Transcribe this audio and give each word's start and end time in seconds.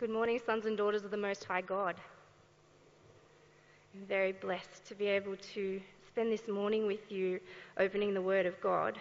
Good 0.00 0.08
morning, 0.08 0.40
sons 0.46 0.64
and 0.64 0.78
daughters 0.78 1.04
of 1.04 1.10
the 1.10 1.18
Most 1.18 1.44
High 1.44 1.60
God. 1.60 1.94
I'm 3.94 4.06
very 4.06 4.32
blessed 4.32 4.86
to 4.86 4.94
be 4.94 5.04
able 5.08 5.36
to 5.52 5.78
spend 6.06 6.32
this 6.32 6.48
morning 6.48 6.86
with 6.86 7.12
you 7.12 7.38
opening 7.78 8.14
the 8.14 8.22
Word 8.22 8.46
of 8.46 8.58
God. 8.62 8.98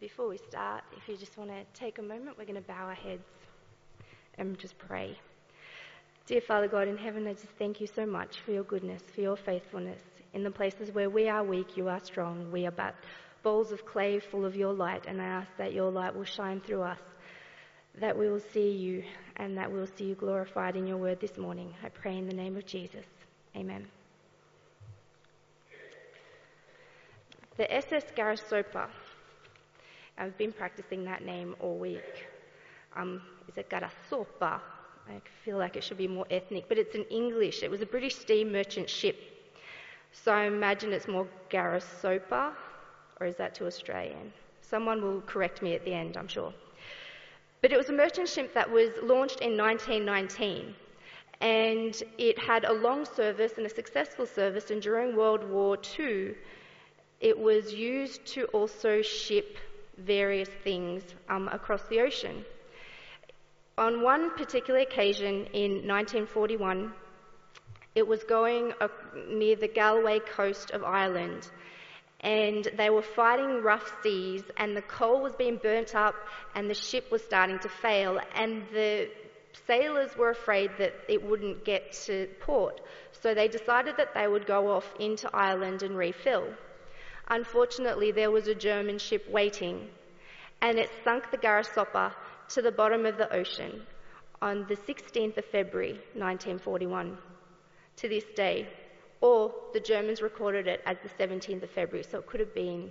Before 0.00 0.28
we 0.28 0.36
start, 0.36 0.84
if 0.98 1.08
you 1.08 1.16
just 1.16 1.38
want 1.38 1.48
to 1.48 1.64
take 1.72 1.96
a 1.98 2.02
moment, 2.02 2.36
we're 2.36 2.44
going 2.44 2.60
to 2.60 2.68
bow 2.68 2.88
our 2.88 2.92
heads 2.92 3.24
and 4.36 4.58
just 4.58 4.76
pray. 4.76 5.18
Dear 6.26 6.42
Father 6.42 6.68
God 6.68 6.86
in 6.86 6.98
heaven, 6.98 7.26
I 7.26 7.32
just 7.32 7.48
thank 7.58 7.80
you 7.80 7.86
so 7.86 8.04
much 8.04 8.40
for 8.44 8.52
your 8.52 8.64
goodness, 8.64 9.02
for 9.14 9.22
your 9.22 9.36
faithfulness. 9.36 10.02
In 10.34 10.44
the 10.44 10.50
places 10.50 10.92
where 10.92 11.08
we 11.08 11.26
are 11.30 11.42
weak, 11.42 11.78
you 11.78 11.88
are 11.88 12.00
strong. 12.04 12.52
We 12.52 12.66
are 12.66 12.70
but 12.70 12.94
bowls 13.42 13.72
of 13.72 13.86
clay 13.86 14.20
full 14.20 14.44
of 14.44 14.54
your 14.54 14.74
light, 14.74 15.06
and 15.08 15.22
I 15.22 15.24
ask 15.24 15.48
that 15.56 15.72
your 15.72 15.90
light 15.90 16.14
will 16.14 16.24
shine 16.24 16.60
through 16.60 16.82
us 16.82 17.00
that 18.00 18.16
we 18.16 18.28
will 18.28 18.42
see 18.52 18.70
you 18.70 19.04
and 19.36 19.56
that 19.56 19.70
we 19.70 19.78
will 19.78 19.88
see 19.98 20.04
you 20.04 20.14
glorified 20.14 20.76
in 20.76 20.86
your 20.86 20.96
word 20.96 21.20
this 21.20 21.36
morning. 21.38 21.72
I 21.82 21.88
pray 21.88 22.16
in 22.16 22.26
the 22.26 22.34
name 22.34 22.56
of 22.56 22.66
Jesus. 22.66 23.06
Amen. 23.56 23.86
The 27.56 27.72
SS 27.72 28.04
Garasopa. 28.16 28.88
I've 30.18 30.36
been 30.38 30.52
practicing 30.52 31.04
that 31.04 31.24
name 31.24 31.54
all 31.60 31.76
week. 31.76 32.26
Um, 32.96 33.22
is 33.48 33.56
it 33.56 33.70
Garasopa? 33.70 34.60
I 35.08 35.20
feel 35.44 35.58
like 35.58 35.76
it 35.76 35.84
should 35.84 35.98
be 35.98 36.08
more 36.08 36.26
ethnic, 36.30 36.64
but 36.68 36.78
it's 36.78 36.94
in 36.94 37.04
English. 37.04 37.62
It 37.62 37.70
was 37.70 37.82
a 37.82 37.86
British 37.86 38.16
steam 38.16 38.50
merchant 38.50 38.88
ship. 38.88 39.16
So 40.12 40.32
I 40.32 40.44
imagine 40.44 40.92
it's 40.92 41.08
more 41.08 41.26
Garasopa, 41.50 42.52
or 43.20 43.26
is 43.26 43.36
that 43.36 43.54
too 43.54 43.66
Australian? 43.66 44.32
Someone 44.62 45.02
will 45.02 45.20
correct 45.22 45.62
me 45.62 45.74
at 45.74 45.84
the 45.84 45.92
end, 45.92 46.16
I'm 46.16 46.28
sure. 46.28 46.54
But 47.64 47.72
it 47.72 47.78
was 47.78 47.88
a 47.88 47.94
merchant 47.94 48.28
ship 48.28 48.52
that 48.52 48.70
was 48.70 48.90
launched 49.02 49.40
in 49.40 49.56
1919 49.56 50.74
and 51.40 52.02
it 52.18 52.38
had 52.38 52.64
a 52.64 52.72
long 52.74 53.06
service 53.06 53.52
and 53.56 53.64
a 53.64 53.70
successful 53.70 54.26
service, 54.26 54.70
and 54.70 54.82
during 54.82 55.16
World 55.16 55.48
War 55.48 55.78
II, 55.98 56.34
it 57.22 57.38
was 57.38 57.72
used 57.72 58.26
to 58.34 58.44
also 58.58 59.00
ship 59.00 59.56
various 59.96 60.50
things 60.62 61.04
um, 61.30 61.48
across 61.48 61.82
the 61.84 62.00
ocean. 62.00 62.44
On 63.78 64.02
one 64.02 64.36
particular 64.36 64.80
occasion 64.80 65.46
in 65.54 65.88
1941, 65.88 66.92
it 67.94 68.06
was 68.06 68.24
going 68.24 68.74
uh, 68.82 68.88
near 69.26 69.56
the 69.56 69.68
Galway 69.68 70.18
coast 70.18 70.70
of 70.72 70.84
Ireland 70.84 71.48
and 72.24 72.70
they 72.78 72.88
were 72.88 73.02
fighting 73.02 73.62
rough 73.62 73.92
seas, 74.02 74.42
and 74.56 74.74
the 74.74 74.82
coal 74.82 75.20
was 75.20 75.34
being 75.36 75.60
burnt 75.62 75.94
up, 75.94 76.14
and 76.54 76.68
the 76.70 76.74
ship 76.74 77.12
was 77.12 77.22
starting 77.22 77.58
to 77.58 77.68
fail, 77.68 78.18
and 78.34 78.64
the 78.72 79.10
sailors 79.66 80.16
were 80.16 80.30
afraid 80.30 80.70
that 80.78 80.94
it 81.06 81.22
wouldn't 81.22 81.64
get 81.64 81.92
to 81.92 82.26
port, 82.40 82.80
so 83.12 83.34
they 83.34 83.46
decided 83.46 83.98
that 83.98 84.14
they 84.14 84.26
would 84.26 84.46
go 84.46 84.70
off 84.70 84.94
into 84.98 85.28
Ireland 85.36 85.82
and 85.82 85.96
refill. 85.96 86.48
Unfortunately, 87.28 88.10
there 88.10 88.30
was 88.30 88.48
a 88.48 88.54
German 88.54 88.98
ship 88.98 89.28
waiting, 89.30 89.90
and 90.62 90.78
it 90.78 90.90
sunk 91.04 91.30
the 91.30 91.36
Garasopa 91.36 92.14
to 92.48 92.62
the 92.62 92.72
bottom 92.72 93.04
of 93.04 93.18
the 93.18 93.30
ocean 93.34 93.82
on 94.40 94.66
the 94.66 94.76
16th 94.76 95.36
of 95.36 95.44
February 95.44 96.00
1941. 96.14 97.18
To 97.96 98.08
this 98.08 98.24
day, 98.34 98.66
or 99.24 99.54
the 99.72 99.80
Germans 99.80 100.20
recorded 100.20 100.66
it 100.66 100.82
as 100.84 100.98
the 101.02 101.08
17th 101.08 101.62
of 101.62 101.70
February, 101.70 102.04
so 102.04 102.18
it 102.18 102.26
could 102.26 102.40
have 102.40 102.54
been 102.54 102.90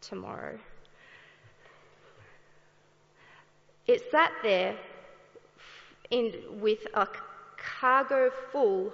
tomorrow. 0.00 0.56
It 3.88 4.08
sat 4.12 4.30
there 4.44 4.76
in, 6.10 6.34
with 6.60 6.86
a 6.94 7.08
cargo 7.56 8.30
full 8.52 8.92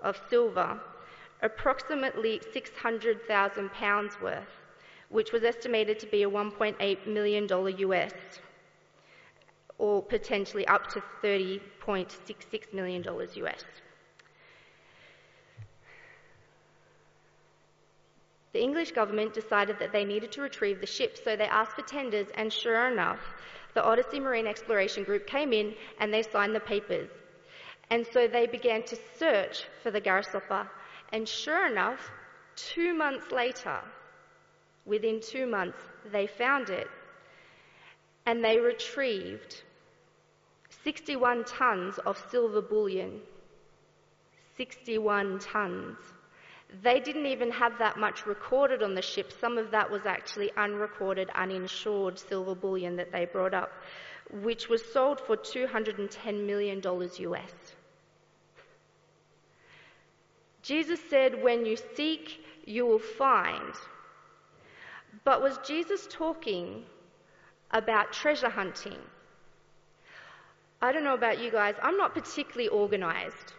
of 0.00 0.18
silver, 0.30 0.80
approximately 1.42 2.40
600,000 2.54 3.70
pounds 3.72 4.14
worth, 4.22 4.54
which 5.10 5.32
was 5.32 5.44
estimated 5.44 5.98
to 6.00 6.06
be 6.06 6.22
a 6.22 6.30
$1.8 6.30 7.06
million 7.06 7.46
US, 7.90 8.12
or 9.76 10.02
potentially 10.02 10.66
up 10.66 10.86
to 10.92 11.02
$30.66 11.22 12.72
million 12.72 13.04
US. 13.04 13.64
The 18.54 18.62
English 18.62 18.92
government 18.92 19.34
decided 19.34 19.80
that 19.80 19.90
they 19.90 20.04
needed 20.04 20.30
to 20.32 20.42
retrieve 20.42 20.80
the 20.80 20.86
ship, 20.86 21.18
so 21.18 21.34
they 21.34 21.48
asked 21.48 21.72
for 21.72 21.82
tenders, 21.82 22.28
and 22.36 22.52
sure 22.52 22.86
enough, 22.86 23.18
the 23.74 23.82
Odyssey 23.82 24.20
Marine 24.20 24.46
Exploration 24.46 25.02
Group 25.02 25.26
came 25.26 25.52
in 25.52 25.74
and 25.98 26.14
they 26.14 26.22
signed 26.22 26.54
the 26.54 26.60
papers. 26.60 27.10
And 27.90 28.06
so 28.12 28.28
they 28.28 28.46
began 28.46 28.84
to 28.84 28.96
search 29.18 29.64
for 29.82 29.90
the 29.90 30.00
Garasopa, 30.00 30.68
and 31.12 31.28
sure 31.28 31.66
enough, 31.66 32.12
two 32.54 32.94
months 32.94 33.32
later, 33.32 33.80
within 34.86 35.20
two 35.20 35.48
months, 35.48 35.78
they 36.12 36.28
found 36.28 36.70
it. 36.70 36.88
And 38.24 38.44
they 38.44 38.60
retrieved 38.60 39.62
61 40.84 41.42
tons 41.42 41.98
of 42.06 42.24
silver 42.30 42.62
bullion. 42.62 43.20
61 44.56 45.40
tons. 45.40 45.98
They 46.82 46.98
didn't 46.98 47.26
even 47.26 47.50
have 47.52 47.78
that 47.78 47.98
much 47.98 48.26
recorded 48.26 48.82
on 48.82 48.94
the 48.94 49.02
ship. 49.02 49.32
Some 49.40 49.58
of 49.58 49.70
that 49.70 49.90
was 49.90 50.06
actually 50.06 50.50
unrecorded, 50.56 51.30
uninsured 51.34 52.18
silver 52.18 52.54
bullion 52.54 52.96
that 52.96 53.12
they 53.12 53.26
brought 53.26 53.54
up, 53.54 53.70
which 54.42 54.68
was 54.68 54.84
sold 54.92 55.20
for 55.20 55.36
$210 55.36 56.46
million 56.46 56.82
US. 56.84 57.52
Jesus 60.62 60.98
said, 61.10 61.42
When 61.42 61.64
you 61.64 61.76
seek, 61.94 62.42
you 62.64 62.86
will 62.86 62.98
find. 62.98 63.74
But 65.22 65.42
was 65.42 65.58
Jesus 65.58 66.08
talking 66.10 66.84
about 67.70 68.12
treasure 68.12 68.48
hunting? 68.48 68.98
I 70.82 70.90
don't 70.92 71.04
know 71.04 71.14
about 71.14 71.38
you 71.38 71.50
guys, 71.50 71.76
I'm 71.82 71.96
not 71.96 72.14
particularly 72.14 72.68
organized. 72.68 73.52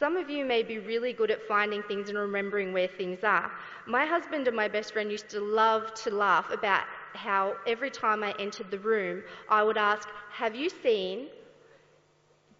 Some 0.00 0.16
of 0.16 0.30
you 0.30 0.46
may 0.46 0.62
be 0.62 0.78
really 0.78 1.12
good 1.12 1.30
at 1.30 1.46
finding 1.46 1.82
things 1.82 2.08
and 2.08 2.16
remembering 2.16 2.72
where 2.72 2.88
things 2.88 3.22
are. 3.22 3.52
My 3.84 4.06
husband 4.06 4.48
and 4.48 4.56
my 4.56 4.66
best 4.66 4.94
friend 4.94 5.10
used 5.10 5.28
to 5.28 5.40
love 5.42 5.92
to 6.02 6.10
laugh 6.10 6.50
about 6.50 6.84
how 7.12 7.54
every 7.66 7.90
time 7.90 8.24
I 8.24 8.34
entered 8.38 8.70
the 8.70 8.78
room, 8.78 9.22
I 9.50 9.62
would 9.62 9.76
ask, 9.76 10.08
Have 10.30 10.56
you 10.56 10.70
seen? 10.70 11.28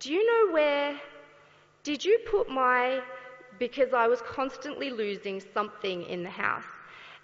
Do 0.00 0.12
you 0.12 0.22
know 0.26 0.52
where? 0.52 1.00
Did 1.82 2.04
you 2.04 2.18
put 2.30 2.50
my. 2.50 3.00
Because 3.58 3.94
I 3.94 4.06
was 4.06 4.20
constantly 4.20 4.90
losing 4.90 5.42
something 5.54 6.02
in 6.02 6.22
the 6.22 6.30
house. 6.30 6.70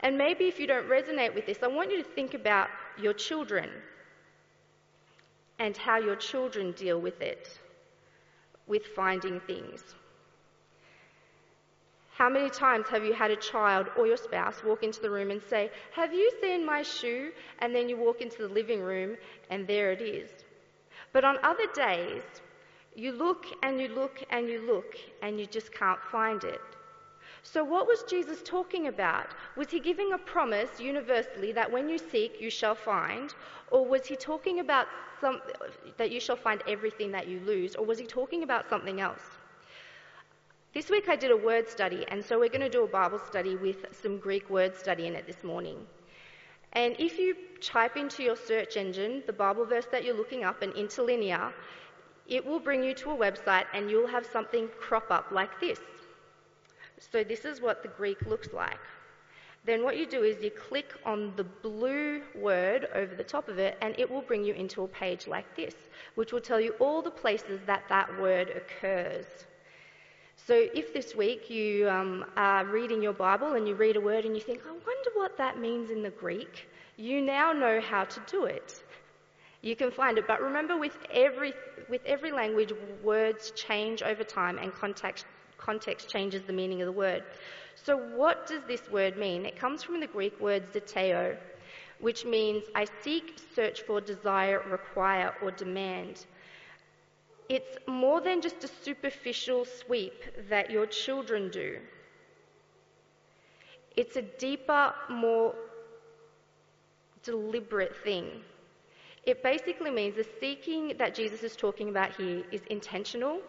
And 0.01 0.17
maybe 0.17 0.45
if 0.47 0.59
you 0.59 0.67
don't 0.67 0.89
resonate 0.89 1.35
with 1.35 1.45
this, 1.45 1.63
I 1.63 1.67
want 1.67 1.91
you 1.91 2.03
to 2.03 2.09
think 2.09 2.33
about 2.33 2.69
your 2.99 3.13
children 3.13 3.69
and 5.59 5.77
how 5.77 5.99
your 5.99 6.17
children 6.17 6.73
deal 6.73 6.99
with 6.99 7.21
it, 7.21 7.59
with 8.67 8.87
finding 8.87 9.41
things. 9.41 9.95
How 12.17 12.31
many 12.31 12.49
times 12.49 12.89
have 12.89 13.05
you 13.05 13.13
had 13.13 13.31
a 13.31 13.37
child 13.37 13.89
or 13.95 14.07
your 14.07 14.17
spouse 14.17 14.65
walk 14.65 14.83
into 14.83 15.03
the 15.03 15.11
room 15.11 15.31
and 15.31 15.43
say, 15.43 15.71
Have 15.93 16.15
you 16.15 16.31
seen 16.41 16.65
my 16.65 16.81
shoe? 16.81 17.31
And 17.59 17.75
then 17.75 17.91
you 17.91 17.99
walk 17.99 18.23
into 18.23 18.39
the 18.39 18.49
living 18.49 18.81
room 18.81 19.19
and 19.51 19.67
there 19.67 19.93
it 19.93 20.01
is. 20.01 20.31
But 21.13 21.27
on 21.27 21.37
other 21.43 21.67
days, 21.75 22.23
you 22.95 23.13
look 23.13 23.45
and 23.63 23.79
you 23.79 23.89
look 23.89 24.25
and 24.31 24.49
you 24.49 24.67
look 24.67 24.97
and 25.21 25.39
you 25.39 25.45
just 25.45 25.75
can't 25.75 26.01
find 26.11 26.43
it. 26.45 26.63
So, 27.43 27.63
what 27.63 27.87
was 27.87 28.03
Jesus 28.05 28.41
talking 28.43 28.87
about? 28.87 29.27
Was 29.55 29.69
he 29.69 29.79
giving 29.79 30.15
a 30.15 30.19
promise 30.19 30.81
universally 30.81 31.53
that 31.53 31.71
when 31.71 31.87
you 31.87 31.99
seek, 31.99 32.41
you 32.41 32.49
shall 32.49 32.75
find? 32.75 33.35
Or 33.71 33.85
was 33.85 34.07
he 34.07 34.17
talking 34.17 34.61
about 34.61 34.87
some, 35.21 35.43
that 35.99 36.11
you 36.11 36.21
shall 36.21 36.37
find 36.37 36.63
everything 36.67 37.13
that 37.13 37.29
you 37.29 37.41
lose? 37.41 37.77
Or 37.77 37.85
was 37.85 37.99
he 37.99 38.07
talking 38.07 38.43
about 38.43 38.71
something 38.71 39.03
else? 39.03 39.36
This 40.77 40.91
week 40.91 41.09
I 41.09 41.17
did 41.17 41.31
a 41.31 41.37
word 41.39 41.71
study, 41.71 42.05
and 42.09 42.23
so 42.23 42.39
we're 42.39 42.51
going 42.51 42.61
to 42.61 42.69
do 42.69 42.85
a 42.85 42.87
Bible 42.87 43.19
study 43.19 43.57
with 43.57 43.87
some 43.93 44.19
Greek 44.19 44.51
word 44.51 44.77
study 44.77 45.07
in 45.07 45.15
it 45.15 45.27
this 45.27 45.43
morning. 45.43 45.79
And 46.75 46.95
if 46.99 47.19
you 47.19 47.35
type 47.63 47.97
into 47.97 48.23
your 48.23 48.37
search 48.37 48.77
engine 48.77 49.23
the 49.27 49.33
Bible 49.33 49.65
verse 49.65 49.87
that 49.91 50.05
you're 50.05 50.15
looking 50.15 50.45
up 50.45 50.61
and 50.61 50.75
interlinear, 50.75 51.55
it 52.29 52.45
will 52.45 52.61
bring 52.61 52.85
you 52.85 52.93
to 52.93 53.11
a 53.13 53.17
website 53.17 53.65
and 53.73 53.91
you'll 53.91 54.07
have 54.07 54.27
something 54.27 54.69
crop 54.79 55.11
up 55.11 55.31
like 55.31 55.59
this. 55.63 55.81
So 56.99 57.25
this 57.25 57.47
is 57.47 57.63
what 57.63 57.83
the 57.83 57.89
Greek 57.89 58.21
looks 58.27 58.53
like. 58.53 58.85
Then 59.65 59.83
what 59.83 59.97
you 59.97 60.05
do 60.05 60.25
is 60.25 60.45
you 60.45 60.51
click 60.51 60.93
on 61.07 61.33
the 61.37 61.45
blue 61.45 62.21
word 62.35 62.89
over 62.95 63.15
the 63.15 63.25
top 63.25 63.49
of 63.49 63.59
it 63.59 63.79
and 63.81 63.99
it 63.99 64.11
will 64.11 64.21
bring 64.21 64.45
you 64.45 64.53
into 64.53 64.83
a 64.83 64.89
page 64.89 65.27
like 65.27 65.57
this, 65.57 65.75
which 66.17 66.35
will 66.35 66.43
tell 66.43 66.61
you 66.61 66.75
all 66.81 67.01
the 67.01 67.11
places 67.11 67.61
that 67.65 67.85
that 67.89 68.21
word 68.21 68.51
occurs. 68.51 69.25
So 70.47 70.69
if 70.75 70.95
this 70.95 71.13
week 71.17 71.51
you 71.51 71.89
um, 71.89 72.25
are 72.37 72.65
reading 72.65 73.03
your 73.03 73.13
Bible 73.13 73.55
and 73.55 73.67
you 73.67 73.75
read 73.75 73.97
a 73.97 74.01
word 74.01 74.25
and 74.25 74.37
you 74.37 74.41
think, 74.41 74.61
I 74.65 74.71
wonder 74.71 75.11
what 75.15 75.37
that 75.39 75.59
means 75.59 75.91
in 75.91 76.05
the 76.05 76.11
Greek, 76.11 76.69
you 76.97 77.21
now 77.21 77.53
know 77.53 77.81
how 77.81 78.05
to 78.05 78.21
do 78.31 78.45
it. 78.45 78.81
You 79.63 79.75
can 79.75 79.91
find 79.91 80.19
it, 80.19 80.29
but 80.29 80.41
remember 80.41 80.77
with 80.79 80.97
every, 81.13 81.53
with 81.89 82.01
every 82.07 82.31
language, 82.31 82.73
words 83.03 83.51
change 83.57 84.03
over 84.03 84.23
time 84.23 84.59
and 84.59 84.73
context, 84.73 85.27
context 85.59 86.09
changes 86.09 86.43
the 86.43 86.53
meaning 86.53 86.81
of 86.81 86.87
the 86.87 86.93
word. 86.93 87.25
So, 87.75 87.97
what 87.97 88.47
does 88.47 88.63
this 88.69 88.89
word 88.89 89.17
mean? 89.17 89.47
It 89.47 89.59
comes 89.59 89.83
from 89.83 89.99
the 89.99 90.07
Greek 90.07 90.41
word 90.41 90.73
zeteo, 90.73 91.37
which 91.99 92.25
means 92.25 92.63
I 92.73 92.87
seek, 93.03 93.37
search 93.57 93.83
for, 93.83 94.01
desire, 94.01 94.63
require, 94.71 95.35
or 95.43 95.51
demand. 95.51 96.25
It's 97.49 97.77
more 97.87 98.21
than 98.21 98.41
just 98.41 98.65
a 98.65 98.69
superficial 98.69 99.65
sweep 99.65 100.25
that 100.49 100.71
your 100.71 100.87
children 100.87 101.49
do. 101.49 101.79
It's 103.97 104.17
a 104.17 104.23
deeper, 104.23 104.93
more 105.09 105.55
deliberate 107.23 107.97
thing. 108.05 108.43
It 109.25 109.43
basically 109.43 109.91
means 109.91 110.17
the 110.17 110.27
seeking 110.41 110.95
that 110.99 111.15
Jesus 111.15 111.43
is 111.43 111.57
talking 111.57 111.89
about 111.89 112.15
here 112.15 112.45
is 112.53 112.63
intentional, 112.71 113.41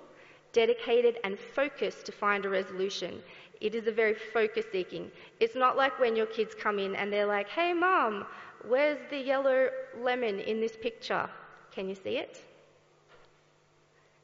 dedicated, 0.54 1.18
and 1.24 1.38
focused 1.38 2.06
to 2.06 2.12
find 2.12 2.46
a 2.46 2.50
resolution. 2.50 3.22
It 3.62 3.76
is 3.76 3.88
a 3.88 3.92
very 3.92 4.16
focused 4.16 4.72
seeking. 4.72 5.12
It's 5.40 5.56
not 5.56 5.78
like 5.78 6.00
when 6.00 6.16
your 6.16 6.26
kids 6.28 6.56
come 6.56 6.80
in 6.80 6.96
and 6.96 7.12
they're 7.12 7.26
like, 7.26 7.50
hey, 7.50 7.74
mom, 7.74 8.26
where's 8.68 9.00
the 9.10 9.18
yellow 9.18 9.70
lemon 10.00 10.40
in 10.40 10.60
this 10.62 10.76
picture? 10.76 11.30
Can 11.72 11.90
you 11.90 11.96
see 11.96 12.18
it? 12.18 12.44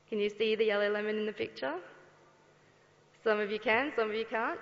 Can 0.09 0.19
you 0.19 0.29
see 0.29 0.55
the 0.55 0.65
yellow 0.65 0.89
lemon 0.89 1.17
in 1.17 1.25
the 1.25 1.33
picture? 1.33 1.75
Some 3.23 3.39
of 3.39 3.50
you 3.50 3.59
can, 3.59 3.91
some 3.95 4.09
of 4.09 4.15
you 4.15 4.25
can't. 4.25 4.59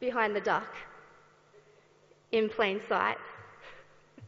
Behind 0.00 0.36
the 0.36 0.40
duck, 0.40 0.74
in 2.32 2.48
plain 2.48 2.80
sight. 2.88 3.16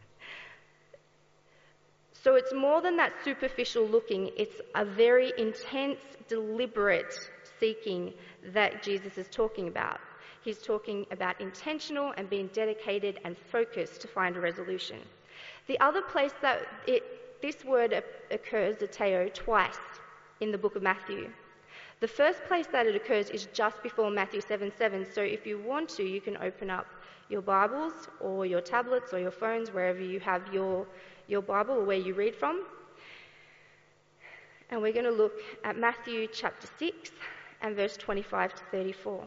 so 2.12 2.34
it's 2.34 2.54
more 2.54 2.80
than 2.80 2.96
that 2.96 3.12
superficial 3.24 3.86
looking, 3.86 4.30
it's 4.36 4.60
a 4.74 4.84
very 4.84 5.32
intense, 5.36 5.98
deliberate 6.28 7.14
seeking 7.60 8.12
that 8.52 8.82
Jesus 8.82 9.18
is 9.18 9.28
talking 9.28 9.68
about. 9.68 10.00
He's 10.42 10.58
talking 10.58 11.04
about 11.10 11.40
intentional 11.40 12.14
and 12.16 12.30
being 12.30 12.48
dedicated 12.52 13.18
and 13.24 13.36
focused 13.36 14.00
to 14.02 14.08
find 14.08 14.36
a 14.36 14.40
resolution. 14.40 14.98
The 15.66 15.78
other 15.80 16.00
place 16.00 16.32
that 16.40 16.62
it 16.86 17.25
this 17.40 17.64
word 17.64 18.02
occurs, 18.30 18.76
zeteo, 18.76 19.32
twice 19.32 19.78
in 20.40 20.52
the 20.52 20.58
book 20.58 20.76
of 20.76 20.82
Matthew. 20.82 21.30
The 22.00 22.08
first 22.08 22.44
place 22.44 22.66
that 22.72 22.86
it 22.86 22.94
occurs 22.94 23.30
is 23.30 23.48
just 23.54 23.82
before 23.82 24.10
Matthew 24.10 24.40
7 24.40 24.70
7. 24.76 25.06
So 25.14 25.22
if 25.22 25.46
you 25.46 25.58
want 25.58 25.88
to, 25.90 26.02
you 26.02 26.20
can 26.20 26.36
open 26.36 26.68
up 26.70 26.86
your 27.28 27.42
Bibles 27.42 28.08
or 28.20 28.46
your 28.46 28.60
tablets 28.60 29.12
or 29.12 29.18
your 29.18 29.30
phones, 29.30 29.70
wherever 29.72 30.02
you 30.02 30.20
have 30.20 30.42
your, 30.52 30.86
your 31.26 31.42
Bible 31.42 31.74
or 31.74 31.84
where 31.84 31.98
you 31.98 32.14
read 32.14 32.36
from. 32.36 32.64
And 34.70 34.82
we're 34.82 34.92
going 34.92 35.04
to 35.04 35.10
look 35.10 35.40
at 35.64 35.78
Matthew 35.78 36.26
chapter 36.32 36.68
6 36.78 37.10
and 37.62 37.74
verse 37.74 37.96
25 37.96 38.54
to 38.54 38.64
34. 38.70 39.24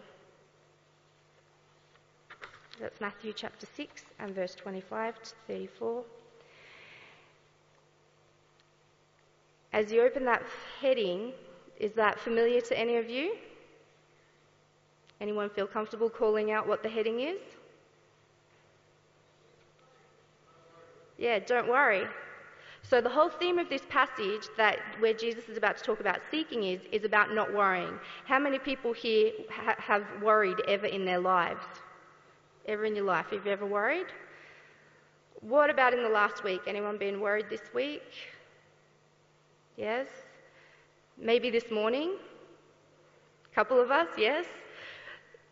That's 2.80 3.02
Matthew 3.02 3.34
chapter 3.34 3.66
6 3.76 4.04
and 4.20 4.36
verse 4.36 4.56
25 4.56 5.22
to 5.24 5.32
34. 5.48 6.04
As 9.72 9.92
you 9.92 10.02
open 10.02 10.26
that 10.26 10.44
heading, 10.82 11.32
is 11.80 11.92
that 11.94 12.20
familiar 12.20 12.62
to 12.62 12.78
any 12.78 12.98
of 12.98 13.10
you? 13.10 13.36
Anyone 15.22 15.50
feel 15.50 15.68
comfortable 15.68 16.10
calling 16.10 16.52
out 16.52 16.68
what 16.68 16.82
the 16.82 16.90
heading 16.90 17.20
is? 17.20 17.40
Yeah, 21.18 21.40
don't 21.40 21.68
worry. 21.68 22.08
So 22.82 23.02
the 23.02 23.10
whole 23.10 23.30
theme 23.30 23.60
of 23.60 23.70
this 23.70 23.82
passage 23.90 24.48
that 24.58 24.80
where 25.00 25.14
Jesus 25.14 25.50
is 25.50 25.58
about 25.58 25.78
to 25.78 25.84
talk 25.84 26.00
about 26.00 26.20
seeking 26.32 26.64
is 26.64 26.80
is 26.92 27.04
about 27.04 27.34
not 27.34 27.54
worrying. 27.54 28.00
How 28.26 28.40
many 28.40 28.58
people 28.58 28.94
here 28.94 29.32
ha- 29.52 29.76
have 29.78 30.04
worried 30.22 30.58
ever 30.68 30.88
in 30.88 31.06
their 31.06 31.20
lives? 31.20 31.66
Ever 32.66 32.86
in 32.86 32.96
your 32.96 33.06
life? 33.06 33.28
Have 33.32 33.46
you 33.46 33.52
ever 33.52 33.66
worried? 33.66 34.08
What 35.42 35.70
about 35.70 35.94
in 35.94 36.02
the 36.02 36.10
last 36.10 36.44
week? 36.44 36.62
Anyone 36.68 36.98
been 36.98 37.20
worried 37.20 37.48
this 37.50 37.62
week? 37.74 38.04
Yes? 39.80 40.08
Maybe 41.18 41.50
this 41.50 41.72
morning? 41.72 42.18
A 43.50 43.56
couple 43.56 43.80
of 43.80 43.92
us, 43.92 44.10
yes? 44.18 44.46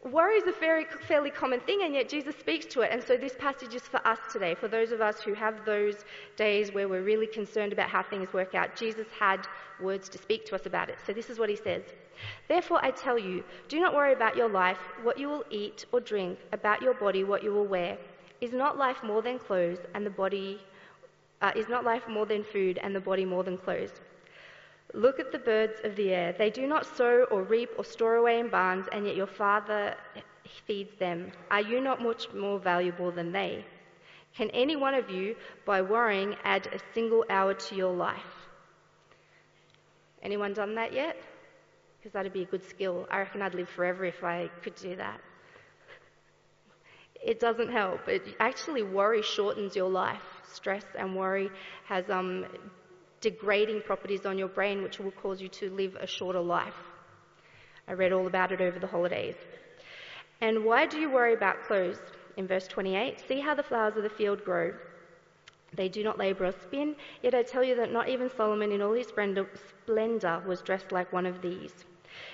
Worry 0.04 0.36
is 0.36 0.48
a 0.48 0.60
very, 0.60 0.86
fairly 1.08 1.30
common 1.30 1.62
thing, 1.62 1.84
and 1.84 1.94
yet 1.94 2.10
Jesus 2.10 2.36
speaks 2.36 2.66
to 2.66 2.82
it. 2.82 2.90
And 2.92 3.02
so 3.02 3.16
this 3.16 3.36
passage 3.40 3.74
is 3.74 3.84
for 3.84 4.06
us 4.06 4.20
today, 4.30 4.54
for 4.54 4.68
those 4.68 4.92
of 4.92 5.00
us 5.00 5.22
who 5.22 5.34
have 5.34 5.64
those 5.64 6.04
days 6.36 6.74
where 6.74 6.90
we're 6.90 7.04
really 7.04 7.26
concerned 7.26 7.72
about 7.72 7.90
how 7.90 8.04
things 8.04 8.34
work 8.34 8.54
out. 8.54 8.76
Jesus 8.76 9.08
had 9.18 9.48
words 9.80 10.10
to 10.10 10.18
speak 10.18 10.46
to 10.48 10.56
us 10.56 10.66
about 10.66 10.90
it. 10.90 10.98
So 11.06 11.14
this 11.14 11.30
is 11.30 11.40
what 11.40 11.48
he 11.50 11.56
says 11.56 11.84
Therefore, 12.50 12.84
I 12.84 12.92
tell 12.92 13.18
you, 13.18 13.46
do 13.70 13.80
not 13.80 13.96
worry 13.96 14.12
about 14.12 14.36
your 14.36 14.50
life, 14.50 14.80
what 15.04 15.18
you 15.18 15.30
will 15.30 15.46
eat 15.50 15.86
or 15.94 16.02
drink, 16.02 16.38
about 16.52 16.82
your 16.82 16.96
body, 16.96 17.24
what 17.24 17.44
you 17.44 17.54
will 17.54 17.68
wear. 17.68 17.98
Is 18.42 18.52
not 18.52 18.78
life 18.78 19.02
more 19.04 19.22
than 19.22 19.40
clothes, 19.40 19.80
and 19.94 20.06
the 20.06 20.10
body, 20.10 20.60
uh, 21.42 21.54
is 21.56 21.70
not 21.70 21.86
life 21.86 22.10
more 22.10 22.26
than 22.26 22.44
food, 22.44 22.78
and 22.84 22.94
the 22.94 23.00
body 23.00 23.24
more 23.24 23.46
than 23.46 23.58
clothes? 23.58 24.02
Look 24.94 25.19
at 25.19 25.31
the 25.31 25.39
birds 25.39 25.80
of 25.84 25.95
the 25.95 26.12
air. 26.12 26.34
They 26.38 26.50
do 26.50 26.66
not 26.66 26.86
sow 26.86 27.25
or 27.30 27.44
reap 27.44 27.69
or 27.78 27.84
store 27.84 28.16
away 28.16 28.39
in 28.39 28.50
barns, 28.50 28.88
and 28.92 29.06
yet 29.06 29.16
your 29.16 29.28
Father 29.28 29.95
feeds 30.66 30.95
them. 30.98 31.31
Are 31.51 31.62
you 31.62 31.81
not 31.81 32.01
much 32.01 32.34
more 32.34 32.60
valuable 32.60 33.12
than 33.12 33.31
they? 33.31 33.66
Can 34.36 34.50
any 34.51 34.75
one 34.75 34.94
of 34.94 35.10
you, 35.10 35.36
by 35.66 35.81
worrying, 35.81 36.36
add 36.44 36.68
a 36.68 36.80
single 36.94 37.25
hour 37.30 37.54
to 37.54 37.75
your 37.75 37.94
life? 37.94 38.48
Anyone 40.22 40.54
done 40.54 40.75
that 40.75 40.94
yet? 40.94 41.18
Because 41.98 42.13
that'd 42.13 42.33
be 42.33 42.44
a 42.44 42.45
good 42.45 42.63
skill. 42.63 43.07
I 43.12 43.19
reckon 43.19 43.42
I'd 43.42 43.56
live 43.56 43.69
forever 43.69 44.06
if 44.06 44.24
I 44.24 44.50
could 44.63 44.75
do 44.75 44.95
that. 44.95 45.19
It 47.24 47.40
doesn't 47.40 47.69
help. 47.69 48.07
It 48.07 48.24
actually, 48.40 48.83
worry 48.83 49.22
shortens 49.22 49.75
your 49.75 49.90
life. 49.90 50.22
Stress 50.54 50.86
and 50.98 51.16
worry 51.16 51.50
has 51.86 52.10
um, 52.10 52.45
degrading 53.22 53.81
properties 53.81 54.25
on 54.25 54.38
your 54.38 54.48
brain 54.48 54.84
which 54.84 55.00
will 55.00 55.12
cause 55.12 55.42
you 55.42 55.48
to 55.50 55.69
live 55.72 55.96
a 56.00 56.08
shorter 56.08 56.40
life. 56.40 56.75
I 57.88 57.94
read 57.94 58.12
all 58.12 58.28
about 58.28 58.52
it 58.52 58.62
over 58.62 58.80
the 58.80 58.88
holidays. 58.88 59.36
And 60.42 60.66
why 60.66 60.86
do 60.86 61.00
you 61.00 61.10
worry 61.10 61.34
about 61.34 61.64
clothes? 61.64 62.00
In 62.36 62.48
verse 62.48 62.68
28, 62.68 63.24
see 63.28 63.40
how 63.40 63.56
the 63.56 63.64
flowers 63.64 63.98
of 63.98 64.04
the 64.04 64.10
field 64.10 64.44
grow. 64.44 64.74
They 65.74 65.90
do 65.90 66.04
not 66.04 66.18
labor 66.18 66.46
or 66.46 66.52
spin, 66.52 66.96
yet 67.24 67.34
I 67.34 67.44
tell 67.44 67.64
you 67.64 67.75
that 67.75 67.92
not 67.92 68.10
even 68.10 68.30
Solomon 68.30 68.71
in 68.71 68.81
all 68.81 68.94
his 68.94 69.07
splendor 69.07 69.47
was 70.45 70.62
dressed 70.62 70.92
like 70.92 71.12
one 71.12 71.26
of 71.26 71.42
these. 71.42 71.86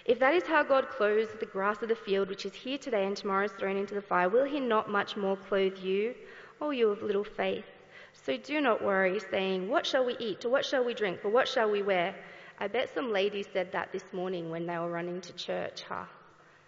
If 0.05 0.19
that 0.19 0.33
is 0.33 0.43
how 0.43 0.63
God 0.63 0.89
clothes 0.89 1.29
the 1.39 1.45
grass 1.45 1.81
of 1.81 1.89
the 1.89 1.95
field, 1.95 2.29
which 2.29 2.45
is 2.45 2.53
here 2.53 2.77
today 2.77 3.05
and 3.05 3.15
tomorrow 3.15 3.45
is 3.45 3.51
thrown 3.53 3.77
into 3.77 3.95
the 3.95 4.01
fire, 4.01 4.29
will 4.29 4.45
he 4.45 4.59
not 4.59 4.89
much 4.89 5.17
more 5.17 5.37
clothe 5.37 5.77
you, 5.77 6.15
O 6.61 6.71
you 6.71 6.89
of 6.89 7.01
little 7.01 7.23
faith? 7.23 7.65
So 8.13 8.37
do 8.37 8.61
not 8.61 8.83
worry, 8.83 9.19
saying, 9.31 9.69
What 9.69 9.85
shall 9.85 10.05
we 10.05 10.15
eat, 10.19 10.45
or 10.45 10.49
what 10.49 10.65
shall 10.65 10.85
we 10.85 10.93
drink, 10.93 11.25
or 11.25 11.29
what 11.29 11.47
shall 11.47 11.69
we 11.69 11.81
wear? 11.81 12.15
I 12.59 12.67
bet 12.67 12.93
some 12.93 13.11
ladies 13.11 13.47
said 13.51 13.71
that 13.71 13.91
this 13.91 14.05
morning 14.13 14.49
when 14.49 14.65
they 14.65 14.77
were 14.77 14.89
running 14.89 15.19
to 15.21 15.33
church, 15.33 15.83
huh? 15.89 16.05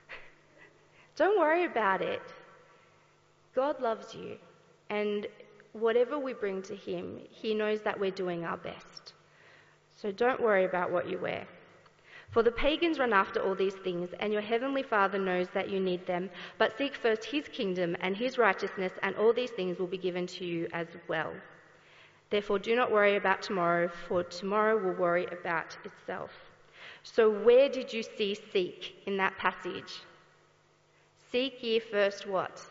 Don't 1.16 1.40
worry 1.40 1.66
about 1.66 2.02
it. 2.02 2.22
God 3.54 3.80
loves 3.82 4.14
you, 4.14 4.38
and 4.90 5.28
whatever 5.74 6.18
we 6.18 6.34
bring 6.34 6.62
to 6.64 6.76
Him, 6.76 7.20
He 7.30 7.54
knows 7.54 7.82
that 7.82 8.00
we're 8.00 8.12
doing 8.12 8.44
our 8.44 8.58
best. 8.58 9.14
So 10.02 10.12
don't 10.12 10.42
worry 10.42 10.66
about 10.66 10.92
what 10.92 11.10
you 11.10 11.18
wear. 11.18 11.48
For 12.36 12.44
the 12.44 12.52
pagans 12.52 13.00
run 13.00 13.14
after 13.14 13.40
all 13.40 13.56
these 13.56 13.76
things, 13.76 14.10
and 14.20 14.34
your 14.34 14.42
heavenly 14.42 14.84
Father 14.84 15.18
knows 15.18 15.48
that 15.54 15.70
you 15.70 15.80
need 15.80 16.06
them. 16.06 16.30
But 16.58 16.78
seek 16.78 16.94
first 16.94 17.24
his 17.24 17.48
kingdom 17.48 17.96
and 18.02 18.14
his 18.14 18.38
righteousness, 18.38 18.92
and 19.04 19.16
all 19.16 19.32
these 19.32 19.52
things 19.52 19.80
will 19.80 19.88
be 19.88 19.98
given 19.98 20.28
to 20.28 20.44
you 20.44 20.68
as 20.74 20.88
well. 21.08 21.32
Therefore, 22.32 22.60
do 22.60 22.76
not 22.76 22.92
worry 22.92 23.16
about 23.16 23.42
tomorrow, 23.42 23.88
for 23.88 24.22
tomorrow 24.22 24.78
will 24.78 25.00
worry 25.00 25.28
about 25.28 25.78
itself. 25.86 26.32
So, 27.04 27.30
where 27.30 27.70
did 27.70 27.94
you 27.94 28.04
see 28.04 28.38
seek 28.52 28.98
in 29.06 29.16
that 29.16 29.38
passage? 29.38 30.02
Seek 31.32 31.64
ye 31.64 31.80
first 31.80 32.28
what? 32.28 32.62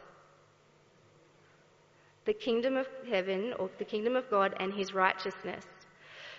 The 2.27 2.35
kingdom 2.35 2.77
of 2.77 2.87
heaven, 3.09 3.55
or 3.59 3.71
the 3.79 3.87
kingdom 3.87 4.15
of 4.15 4.29
God, 4.29 4.55
and 4.61 4.75
his 4.75 4.93
righteousness. 4.93 5.65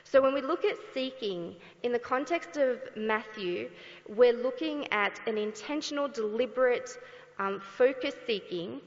So 0.08 0.22
when 0.22 0.36
we 0.36 0.42
look 0.42 0.64
at 0.64 0.78
seeking 0.94 1.56
in 1.82 1.92
the 1.92 2.00
context 2.00 2.58
of 2.58 2.80
Matthew, 2.96 3.70
we're 4.08 4.34
looking 4.34 4.88
at 4.94 5.20
an 5.26 5.38
intentional, 5.38 6.08
deliberate, 6.08 6.92
um, 7.40 7.60
focused 7.60 8.18
seeking 8.28 8.82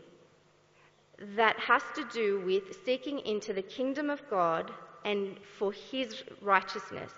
that 1.36 1.58
has 1.58 1.82
to 1.96 2.04
do 2.12 2.40
with 2.46 2.84
seeking 2.84 3.18
into 3.20 3.52
the 3.52 3.62
kingdom 3.62 4.10
of 4.10 4.22
God 4.30 4.70
and 5.04 5.36
for 5.58 5.72
his 5.72 6.22
righteousness. 6.40 7.12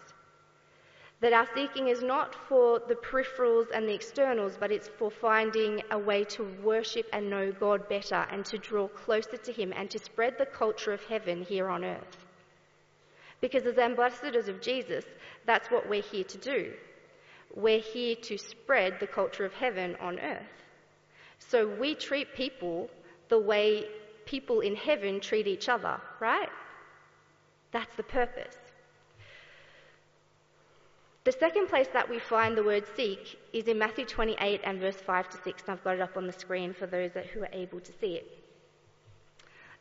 That 1.20 1.34
our 1.34 1.46
seeking 1.54 1.88
is 1.88 2.02
not 2.02 2.34
for 2.48 2.78
the 2.78 2.94
peripherals 2.94 3.66
and 3.74 3.86
the 3.86 3.92
externals, 3.92 4.56
but 4.58 4.72
it's 4.72 4.88
for 4.88 5.10
finding 5.10 5.82
a 5.90 5.98
way 5.98 6.24
to 6.24 6.44
worship 6.62 7.06
and 7.12 7.28
know 7.28 7.52
God 7.52 7.86
better 7.90 8.26
and 8.30 8.46
to 8.46 8.56
draw 8.56 8.88
closer 8.88 9.36
to 9.36 9.52
him 9.52 9.74
and 9.76 9.90
to 9.90 9.98
spread 9.98 10.38
the 10.38 10.46
culture 10.46 10.94
of 10.94 11.04
heaven 11.04 11.42
here 11.42 11.68
on 11.68 11.84
earth. 11.84 12.29
Because 13.40 13.64
as 13.66 13.78
ambassadors 13.78 14.48
of 14.48 14.60
Jesus, 14.60 15.04
that's 15.46 15.70
what 15.70 15.88
we're 15.88 16.02
here 16.02 16.24
to 16.24 16.38
do. 16.38 16.72
We're 17.54 17.80
here 17.80 18.16
to 18.16 18.38
spread 18.38 19.00
the 19.00 19.06
culture 19.06 19.44
of 19.44 19.52
heaven 19.54 19.96
on 20.00 20.18
earth. 20.20 20.42
So 21.38 21.66
we 21.66 21.94
treat 21.94 22.34
people 22.34 22.90
the 23.28 23.38
way 23.38 23.86
people 24.26 24.60
in 24.60 24.76
heaven 24.76 25.20
treat 25.20 25.46
each 25.46 25.68
other, 25.68 26.00
right? 26.20 26.48
That's 27.72 27.94
the 27.96 28.02
purpose. 28.02 28.56
The 31.24 31.32
second 31.32 31.68
place 31.68 31.88
that 31.92 32.08
we 32.08 32.18
find 32.18 32.56
the 32.56 32.64
word 32.64 32.84
seek 32.96 33.38
is 33.52 33.68
in 33.68 33.78
Matthew 33.78 34.04
28 34.06 34.60
and 34.64 34.80
verse 34.80 34.96
5 34.96 35.28
to 35.30 35.36
6, 35.42 35.62
and 35.62 35.70
I've 35.72 35.84
got 35.84 35.96
it 35.96 36.00
up 36.00 36.16
on 36.16 36.26
the 36.26 36.32
screen 36.32 36.72
for 36.72 36.86
those 36.86 37.10
who 37.34 37.42
are 37.42 37.48
able 37.52 37.80
to 37.80 37.92
see 38.00 38.14
it. 38.14 38.38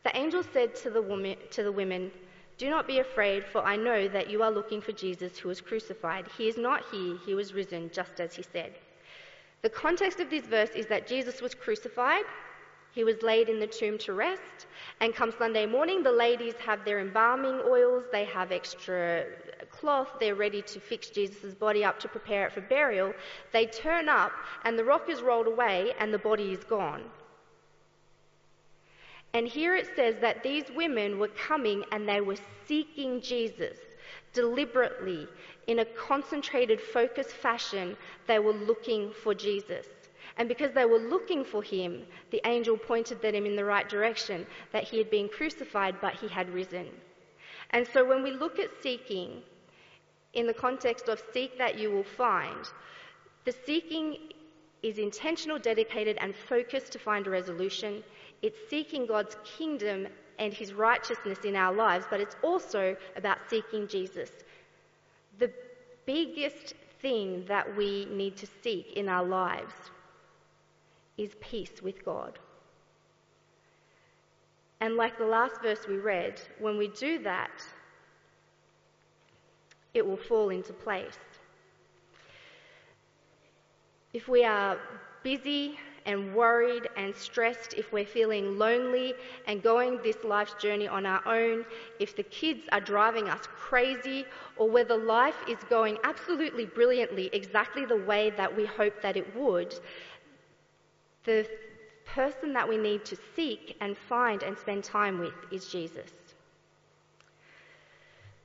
The 0.04 0.16
angel 0.18 0.44
said 0.44 0.76
to 0.78 0.90
the, 0.90 1.02
woman, 1.02 1.38
to 1.52 1.64
the 1.64 1.72
women, 1.72 2.12
Do 2.60 2.70
not 2.70 2.88
be 2.88 3.00
afraid, 3.00 3.46
for 3.46 3.64
I 3.64 3.78
know 3.78 4.10
that 4.10 4.30
you 4.30 4.44
are 4.44 4.52
looking 4.52 4.82
for 4.82 4.92
Jesus 4.92 5.38
who 5.38 5.48
was 5.48 5.62
crucified. 5.62 6.28
He 6.38 6.50
is 6.50 6.58
not 6.58 6.84
here, 6.92 7.16
he 7.26 7.34
was 7.34 7.54
risen, 7.54 7.90
just 7.94 8.20
as 8.20 8.36
he 8.36 8.44
said. 8.44 8.74
The 9.62 9.70
context 9.70 10.20
of 10.20 10.30
this 10.30 10.46
verse 10.46 10.72
is 10.76 10.86
that 10.88 11.08
Jesus 11.08 11.42
was 11.42 11.56
crucified, 11.56 12.26
he 12.92 13.06
was 13.06 13.22
laid 13.22 13.48
in 13.48 13.62
the 13.62 13.68
tomb 13.68 13.98
to 14.00 14.12
rest, 14.12 14.68
and 15.00 15.16
come 15.16 15.32
Sunday 15.38 15.66
morning, 15.66 16.04
the 16.04 16.12
ladies 16.12 16.56
have 16.56 16.84
their 16.84 17.00
embalming 17.00 17.62
oils, 17.66 18.04
they 18.12 18.26
have 18.26 18.52
extra 18.52 19.24
cloth, 19.72 20.10
they're 20.20 20.36
ready 20.36 20.62
to 20.64 20.82
fix 20.82 21.10
Jesus' 21.10 21.56
body 21.56 21.86
up 21.86 21.98
to 22.00 22.10
prepare 22.10 22.48
it 22.48 22.52
for 22.52 22.62
burial. 22.62 23.14
They 23.54 23.68
turn 23.68 24.10
up, 24.10 24.34
and 24.66 24.78
the 24.78 24.84
rock 24.84 25.10
is 25.10 25.22
rolled 25.22 25.48
away, 25.48 25.94
and 25.98 26.14
the 26.14 26.20
body 26.20 26.52
is 26.52 26.66
gone. 26.66 27.04
And 29.34 29.48
here 29.48 29.76
it 29.76 29.90
says 29.96 30.16
that 30.22 30.44
these 30.44 30.66
women 30.76 31.20
were 31.20 31.28
coming 31.28 31.84
and 31.92 32.08
they 32.08 32.22
were 32.22 32.38
seeking 32.68 33.22
Jesus 33.22 33.78
deliberately 34.34 35.28
in 35.68 35.80
a 35.80 35.86
concentrated, 35.86 36.82
focused 36.82 37.32
fashion. 37.32 37.96
They 38.28 38.40
were 38.40 38.54
looking 38.54 39.12
for 39.12 39.34
Jesus. 39.36 39.88
And 40.38 40.48
because 40.48 40.72
they 40.74 40.86
were 40.86 41.00
looking 41.00 41.44
for 41.44 41.62
him, 41.62 42.04
the 42.32 42.42
angel 42.46 42.78
pointed 42.78 43.22
them 43.22 43.36
in 43.46 43.56
the 43.56 43.66
right 43.66 43.88
direction 43.88 44.48
that 44.72 44.86
he 44.86 44.98
had 44.98 45.12
been 45.12 45.28
crucified, 45.28 45.96
but 46.02 46.14
he 46.16 46.28
had 46.28 46.50
risen. 46.54 46.88
And 47.72 47.88
so 47.94 48.08
when 48.08 48.24
we 48.24 48.32
look 48.32 48.58
at 48.58 48.70
seeking 48.82 49.42
in 50.34 50.48
the 50.48 50.54
context 50.54 51.08
of 51.08 51.22
seek 51.34 51.58
that 51.58 51.78
you 51.78 51.92
will 51.92 52.04
find, 52.04 52.70
the 53.46 53.54
seeking 53.66 54.18
is 54.82 54.98
intentional, 54.98 55.60
dedicated, 55.60 56.18
and 56.22 56.36
focused 56.36 56.94
to 56.94 57.00
find 57.00 57.28
a 57.28 57.30
resolution. 57.30 58.04
It's 58.42 58.58
seeking 58.70 59.06
God's 59.06 59.36
kingdom 59.58 60.08
and 60.38 60.54
his 60.54 60.74
righteousness 60.74 61.40
in 61.44 61.56
our 61.56 61.74
lives, 61.74 62.06
but 62.10 62.22
it's 62.22 62.36
also 62.42 62.96
about 63.16 63.38
seeking 63.50 63.88
Jesus. 63.88 64.32
The 65.38 65.52
biggest 66.06 66.74
thing 67.02 67.46
that 67.48 67.76
we 67.76 68.06
need 68.06 68.38
to 68.38 68.48
seek 68.64 68.94
in 68.94 69.10
our 69.10 69.26
lives 69.26 69.74
is 71.18 71.32
peace 71.42 71.82
with 71.82 72.04
God. 72.06 72.40
And 74.82 74.96
like 74.96 75.18
the 75.18 75.26
last 75.26 75.62
verse 75.62 75.88
we 75.88 75.98
read, 75.98 76.42
when 76.60 76.78
we 76.78 76.88
do 76.88 77.20
that, 77.24 77.52
it 79.94 80.06
will 80.06 80.18
fall 80.18 80.50
into 80.50 80.72
place. 80.72 81.20
If 84.14 84.28
we 84.28 84.46
are 84.46 84.78
busy 85.22 85.78
and 86.10 86.34
worried 86.34 86.88
and 86.98 87.16
stressed, 87.16 87.76
if 87.76 87.92
we're 87.92 88.04
feeling 88.04 88.58
lonely 88.58 89.14
and 89.46 89.62
going 89.62 90.00
this 90.02 90.18
life's 90.24 90.56
journey 90.56 90.88
on 90.88 91.06
our 91.06 91.22
own, 91.28 91.64
if 92.00 92.16
the 92.16 92.24
kids 92.24 92.62
are 92.72 92.82
driving 92.82 93.30
us 93.30 93.48
crazy, 93.56 94.26
or 94.58 94.68
whether 94.68 94.98
life 94.98 95.36
is 95.48 95.60
going 95.70 96.00
absolutely 96.04 96.66
brilliantly 96.66 97.30
exactly 97.32 97.86
the 97.86 97.96
way 97.96 98.32
that 98.32 98.54
we 98.54 98.66
hope 98.66 99.00
that 99.04 99.18
it 99.18 99.36
would, 99.36 99.76
the 101.26 101.48
person 102.06 102.54
that 102.54 102.68
we 102.68 102.76
need 102.76 103.06
to 103.06 103.16
seek 103.36 103.78
and 103.80 103.96
find 103.96 104.42
and 104.42 104.58
spend 104.58 104.84
time 104.84 105.20
with 105.20 105.36
is 105.52 105.68
Jesus. 105.68 106.10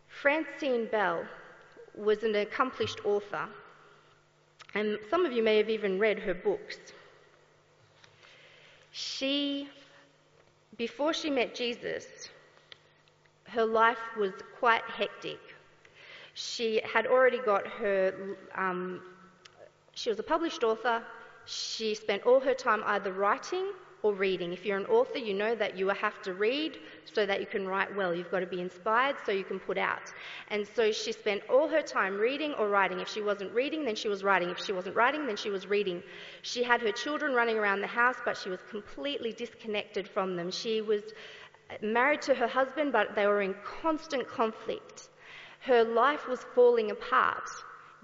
Francine 0.09 0.87
Bell 0.91 1.25
was 1.97 2.25
an 2.25 2.35
accomplished 2.35 3.01
author, 3.07 3.49
and 4.75 4.99
some 5.09 5.25
of 5.25 5.33
you 5.33 5.43
may 5.43 5.57
have 5.57 5.71
even 5.71 5.99
read 5.99 6.19
her 6.19 6.35
books. 6.35 6.77
She, 8.97 9.69
before 10.77 11.13
she 11.13 11.29
met 11.29 11.53
Jesus, 11.53 12.29
her 13.49 13.65
life 13.65 13.99
was 14.17 14.31
quite 14.61 14.85
hectic. 14.85 15.41
She 16.35 16.81
had 16.85 17.09
already 17.09 17.39
got 17.39 17.67
her, 17.67 18.37
um, 18.55 19.03
she 19.95 20.11
was 20.11 20.21
a 20.21 20.23
published 20.23 20.63
author. 20.63 21.03
She 21.45 21.97
spent 21.97 22.25
all 22.25 22.39
her 22.39 22.55
time 22.55 22.85
either 22.87 23.13
writing 23.13 23.73
or 24.05 24.13
reading. 24.13 24.53
If 24.53 24.67
you're 24.67 24.77
an 24.77 24.85
author, 24.87 25.19
you 25.19 25.33
know 25.33 25.55
that 25.55 25.79
you 25.79 25.89
have 25.89 26.21
to 26.23 26.35
read 26.35 26.77
so 27.13 27.25
that 27.25 27.41
you 27.41 27.47
can 27.47 27.67
write 27.67 27.97
well. 27.97 28.15
You've 28.15 28.31
got 28.31 28.41
to 28.41 28.47
be 28.47 28.61
inspired 28.61 29.17
so 29.25 29.33
you 29.33 29.45
can 29.45 29.59
put 29.59 29.79
out. 29.79 30.13
And 30.49 30.69
so 30.77 30.93
she 30.93 31.11
spent 31.11 31.43
all 31.49 31.69
her 31.69 31.81
time 31.81 32.19
reading 32.19 32.53
or 32.59 32.69
writing. 32.69 33.01
If 33.01 33.09
she 33.09 33.23
wasn't 33.23 33.53
reading, 33.53 33.85
then 33.87 33.97
she 33.97 34.09
was 34.09 34.23
writing. 34.23 34.51
If 34.51 34.63
she 34.63 34.73
wasn't 34.73 34.95
writing, 34.95 35.27
then 35.27 35.37
she 35.37 35.49
was 35.49 35.67
reading. 35.67 36.03
She 36.43 36.63
had 36.63 36.83
her 36.83 36.93
children 36.93 37.33
running 37.33 37.57
around 37.57 37.81
the 37.81 37.87
house, 37.87 38.17
but 38.27 38.37
she 38.37 38.51
was 38.51 38.61
completely 38.71 39.33
disconnected 39.33 40.07
from 40.07 40.37
them. 40.37 40.51
She 40.51 40.83
was 40.83 41.03
married 41.81 42.21
to 42.23 42.35
her 42.35 42.47
husband, 42.47 42.93
but 42.93 43.15
they 43.15 43.27
were 43.27 43.41
in 43.41 43.55
constant 43.65 44.29
conflict. 44.29 45.09
Her 45.61 45.83
life 45.83 46.29
was 46.29 46.45
falling 46.55 46.91
apart 46.91 47.49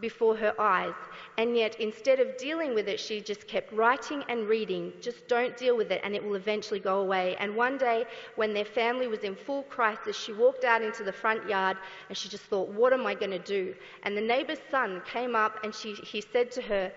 before 0.01 0.37
her 0.37 0.55
eyes. 0.61 0.95
And 1.39 1.57
yet, 1.57 1.79
instead 1.81 2.21
of 2.21 2.37
dealing 2.37 2.75
with 2.75 2.89
it, 2.89 2.99
she 2.99 3.21
just 3.21 3.47
kept 3.47 3.73
writing 3.73 4.25
and 4.29 4.49
reading. 4.49 4.93
Just 5.01 5.29
don't 5.29 5.57
deal 5.57 5.77
with 5.77 5.91
it, 5.91 6.01
and 6.05 6.15
it 6.15 6.25
will 6.25 6.35
eventually 6.35 6.81
go 6.81 7.01
away. 7.01 7.37
And 7.39 7.57
one 7.57 7.79
day, 7.79 8.05
when 8.37 8.53
their 8.55 8.65
family 8.65 9.07
was 9.07 9.21
in 9.21 9.35
full 9.35 9.63
crisis, 9.65 10.17
she 10.17 10.33
walked 10.33 10.65
out 10.65 10.83
into 10.83 11.05
the 11.05 11.13
front 11.13 11.49
yard 11.49 11.77
and 12.09 12.17
she 12.17 12.29
just 12.29 12.45
thought, 12.45 12.69
What 12.69 12.93
am 12.93 13.07
I 13.07 13.15
going 13.15 13.31
to 13.31 13.39
do? 13.39 13.75
And 14.03 14.17
the 14.17 14.21
neighbor's 14.21 14.61
son 14.71 15.03
came 15.07 15.37
up 15.37 15.63
and 15.65 15.75
she, 15.75 15.95
he 15.95 16.21
said 16.21 16.51
to 16.53 16.63
her, 16.63 16.93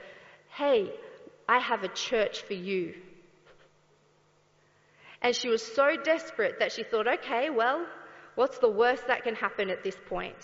Hey, 0.50 0.91
I 1.48 1.60
have 1.60 1.83
a 1.83 1.89
church 1.89 2.41
for 2.41 2.53
you. 2.53 2.95
And 5.22 5.33
she 5.33 5.48
was 5.48 5.65
so 5.65 5.95
desperate 5.95 6.60
that 6.60 6.74
she 6.74 6.83
thought, 6.83 7.07
okay, 7.07 7.50
well, 7.50 7.86
what's 8.36 8.57
the 8.60 8.69
worst 8.69 9.07
that 9.07 9.24
can 9.24 9.36
happen 9.36 9.69
at 9.69 9.83
this 9.83 9.95
point? 10.07 10.36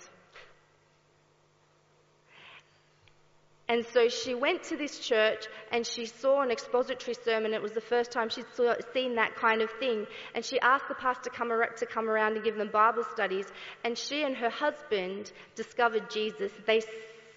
And 3.69 3.85
so 3.85 4.09
she 4.09 4.33
went 4.33 4.63
to 4.63 4.75
this 4.75 4.97
church 4.97 5.45
and 5.71 5.85
she 5.85 6.07
saw 6.07 6.41
an 6.41 6.49
expository 6.49 7.13
sermon. 7.13 7.53
It 7.53 7.61
was 7.61 7.71
the 7.71 7.81
first 7.81 8.11
time 8.11 8.27
she'd 8.27 8.51
saw, 8.55 8.73
seen 8.93 9.15
that 9.15 9.35
kind 9.35 9.61
of 9.61 9.69
thing. 9.79 10.07
And 10.33 10.43
she 10.43 10.59
asked 10.59 10.88
the 10.88 10.95
pastor 10.95 11.29
come 11.29 11.49
to 11.49 11.85
come 11.85 12.09
around 12.09 12.33
and 12.33 12.43
give 12.43 12.55
them 12.55 12.71
Bible 12.73 13.05
studies. 13.13 13.45
And 13.83 13.95
she 13.95 14.23
and 14.23 14.35
her 14.35 14.49
husband 14.49 15.31
discovered 15.55 16.09
Jesus. 16.09 16.51
They 16.65 16.81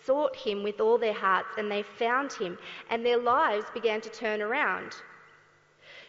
sought 0.06 0.34
him 0.34 0.62
with 0.62 0.80
all 0.80 0.96
their 0.96 1.12
hearts 1.12 1.50
and 1.58 1.70
they 1.70 1.82
found 1.82 2.32
him. 2.32 2.56
And 2.88 3.04
their 3.04 3.18
lives 3.18 3.66
began 3.74 4.00
to 4.00 4.08
turn 4.08 4.40
around. 4.40 4.96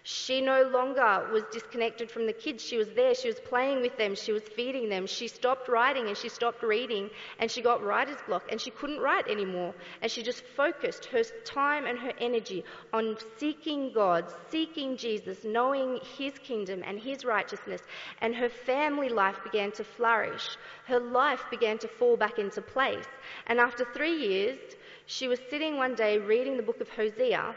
She 0.06 0.42
no 0.42 0.64
longer 0.64 1.30
was 1.32 1.44
disconnected 1.46 2.12
from 2.12 2.26
the 2.26 2.34
kids. 2.34 2.62
She 2.62 2.78
was 2.78 2.90
there. 2.90 3.16
She 3.16 3.30
was 3.30 3.40
playing 3.40 3.82
with 3.82 3.96
them. 3.98 4.16
She 4.16 4.34
was 4.34 4.44
feeding 4.44 4.90
them. 4.90 5.08
She 5.08 5.30
stopped 5.30 5.70
writing 5.70 6.08
and 6.10 6.18
she 6.18 6.28
stopped 6.28 6.62
reading 6.62 7.10
and 7.40 7.50
she 7.50 7.62
got 7.62 7.82
writer's 7.82 8.22
block 8.28 8.44
and 8.52 8.60
she 8.60 8.70
couldn't 8.70 9.00
write 9.00 9.30
anymore. 9.30 9.74
And 10.02 10.12
she 10.12 10.22
just 10.22 10.44
focused 10.44 11.06
her 11.06 11.24
time 11.46 11.86
and 11.86 11.98
her 12.00 12.12
energy 12.18 12.66
on 12.92 13.18
seeking 13.38 13.94
God, 13.94 14.26
seeking 14.50 14.98
Jesus, 14.98 15.46
knowing 15.46 16.02
His 16.18 16.38
kingdom 16.38 16.84
and 16.86 17.00
His 17.00 17.24
righteousness. 17.24 17.82
And 18.20 18.36
her 18.36 18.50
family 18.50 19.08
life 19.08 19.42
began 19.42 19.72
to 19.72 19.86
flourish. 19.86 20.58
Her 20.86 21.00
life 21.00 21.46
began 21.50 21.78
to 21.78 21.88
fall 21.88 22.18
back 22.18 22.40
into 22.40 22.62
place. 22.62 23.08
And 23.48 23.58
after 23.58 23.86
three 23.86 24.18
years, 24.18 24.60
she 25.06 25.30
was 25.30 25.40
sitting 25.50 25.78
one 25.78 25.96
day 25.96 26.18
reading 26.18 26.58
the 26.58 26.64
book 26.64 26.82
of 26.82 26.90
Hosea 26.90 27.56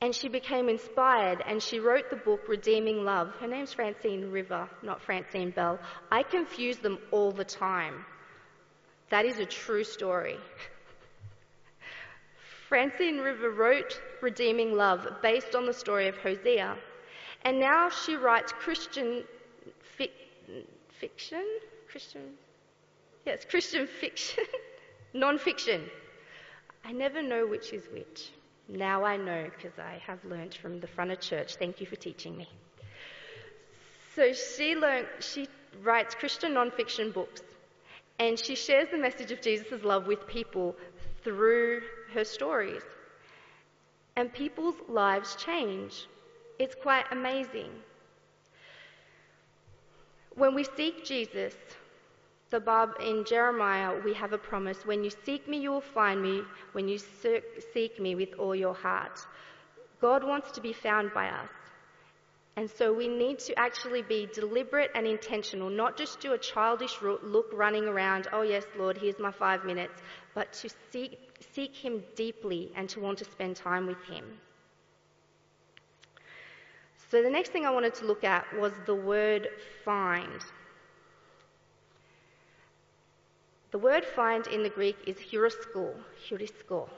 and 0.00 0.14
she 0.14 0.28
became 0.28 0.68
inspired 0.68 1.42
and 1.46 1.62
she 1.62 1.80
wrote 1.80 2.10
the 2.10 2.16
book 2.16 2.48
Redeeming 2.48 3.04
Love. 3.04 3.32
Her 3.40 3.46
name's 3.46 3.72
Francine 3.72 4.30
River, 4.30 4.68
not 4.82 5.00
Francine 5.00 5.50
Bell. 5.50 5.78
I 6.10 6.22
confuse 6.22 6.78
them 6.78 6.98
all 7.10 7.32
the 7.32 7.44
time. 7.44 8.04
That 9.10 9.24
is 9.24 9.38
a 9.38 9.46
true 9.46 9.84
story. 9.84 10.36
Francine 12.68 13.18
River 13.18 13.50
wrote 13.50 14.00
Redeeming 14.20 14.74
Love 14.74 15.06
based 15.22 15.54
on 15.54 15.66
the 15.66 15.72
story 15.72 16.08
of 16.08 16.16
Hosea, 16.18 16.76
and 17.44 17.60
now 17.60 17.88
she 17.88 18.16
writes 18.16 18.52
Christian 18.52 19.22
fi- 19.96 20.10
fiction? 20.98 21.44
Christian? 21.88 22.34
Yes, 23.24 23.46
Christian 23.48 23.86
fiction, 23.86 24.44
non 25.14 25.38
fiction. 25.38 25.82
I 26.84 26.92
never 26.92 27.22
know 27.22 27.46
which 27.46 27.72
is 27.72 27.86
which. 27.92 28.30
Now 28.68 29.04
I 29.04 29.16
know 29.16 29.44
because 29.44 29.78
I 29.78 30.00
have 30.06 30.24
learnt 30.24 30.54
from 30.54 30.80
the 30.80 30.86
front 30.86 31.10
of 31.12 31.20
church. 31.20 31.56
Thank 31.56 31.80
you 31.80 31.86
for 31.86 31.96
teaching 31.96 32.36
me. 32.36 32.48
So 34.14 34.32
she 34.32 34.74
learned, 34.74 35.06
she 35.20 35.46
writes 35.82 36.14
Christian 36.14 36.54
nonfiction 36.54 37.12
books 37.12 37.42
and 38.18 38.38
she 38.38 38.54
shares 38.54 38.88
the 38.90 38.98
message 38.98 39.30
of 39.30 39.40
Jesus' 39.40 39.84
love 39.84 40.06
with 40.06 40.26
people 40.26 40.74
through 41.22 41.82
her 42.14 42.24
stories. 42.24 42.82
And 44.16 44.32
people's 44.32 44.76
lives 44.88 45.36
change. 45.36 46.06
It's 46.58 46.74
quite 46.74 47.04
amazing. 47.10 47.70
When 50.34 50.54
we 50.54 50.64
seek 50.64 51.04
Jesus, 51.04 51.54
the 52.50 52.60
Bob 52.60 52.90
in 53.00 53.24
Jeremiah, 53.24 54.00
we 54.04 54.14
have 54.14 54.32
a 54.32 54.38
promise. 54.38 54.86
When 54.86 55.02
you 55.02 55.10
seek 55.24 55.48
me, 55.48 55.58
you 55.58 55.70
will 55.70 55.80
find 55.80 56.22
me. 56.22 56.42
When 56.72 56.88
you 56.88 56.98
seek 56.98 58.00
me 58.00 58.14
with 58.14 58.34
all 58.38 58.54
your 58.54 58.74
heart. 58.74 59.18
God 60.00 60.22
wants 60.22 60.52
to 60.52 60.60
be 60.60 60.72
found 60.72 61.12
by 61.12 61.28
us. 61.28 61.50
And 62.58 62.70
so 62.70 62.92
we 62.92 63.06
need 63.06 63.38
to 63.40 63.58
actually 63.58 64.00
be 64.00 64.28
deliberate 64.32 64.90
and 64.94 65.06
intentional, 65.06 65.68
not 65.68 65.98
just 65.98 66.20
do 66.20 66.32
a 66.32 66.38
childish 66.38 66.94
look 67.02 67.50
running 67.52 67.84
around, 67.84 68.28
oh 68.32 68.42
yes, 68.42 68.64
Lord, 68.78 68.96
here's 68.96 69.18
my 69.18 69.30
five 69.30 69.64
minutes, 69.64 70.00
but 70.34 70.54
to 70.54 70.70
seek, 70.90 71.18
seek 71.52 71.74
Him 71.74 72.02
deeply 72.14 72.70
and 72.74 72.88
to 72.90 73.00
want 73.00 73.18
to 73.18 73.26
spend 73.26 73.56
time 73.56 73.86
with 73.86 74.02
Him. 74.04 74.24
So 77.10 77.22
the 77.22 77.28
next 77.28 77.52
thing 77.52 77.66
I 77.66 77.70
wanted 77.70 77.94
to 77.96 78.06
look 78.06 78.24
at 78.24 78.46
was 78.58 78.72
the 78.86 78.94
word 78.94 79.48
find. 79.84 80.40
The 83.76 83.82
word 83.82 84.06
find 84.06 84.46
in 84.46 84.62
the 84.62 84.70
Greek 84.70 84.96
is 85.06 85.18
heurosko, 85.18 85.92
heurisko. 86.26 86.88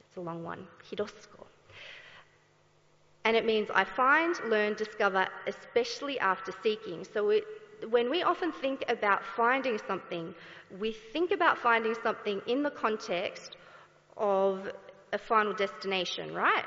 It's 0.00 0.16
a 0.16 0.20
long 0.20 0.42
one, 0.42 0.66
hirosko. 0.90 1.46
And 3.24 3.36
it 3.36 3.46
means 3.46 3.70
I 3.72 3.84
find, 3.84 4.34
learn, 4.48 4.74
discover, 4.74 5.28
especially 5.46 6.18
after 6.18 6.52
seeking. 6.64 7.06
So 7.14 7.30
it, 7.30 7.44
when 7.90 8.10
we 8.10 8.24
often 8.24 8.50
think 8.50 8.82
about 8.88 9.22
finding 9.36 9.78
something, 9.86 10.34
we 10.80 10.90
think 11.12 11.30
about 11.30 11.58
finding 11.58 11.94
something 12.02 12.42
in 12.48 12.64
the 12.64 12.72
context 12.72 13.56
of 14.16 14.72
a 15.12 15.18
final 15.18 15.52
destination, 15.52 16.34
right? 16.34 16.64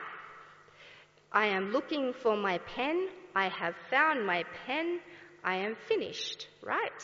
I 1.34 1.48
am 1.48 1.74
looking 1.74 2.14
for 2.14 2.38
my 2.38 2.60
pen. 2.60 3.10
I 3.36 3.50
have 3.50 3.76
found 3.90 4.26
my 4.26 4.46
pen. 4.66 5.02
I 5.44 5.56
am 5.56 5.76
finished, 5.90 6.48
right? 6.64 7.04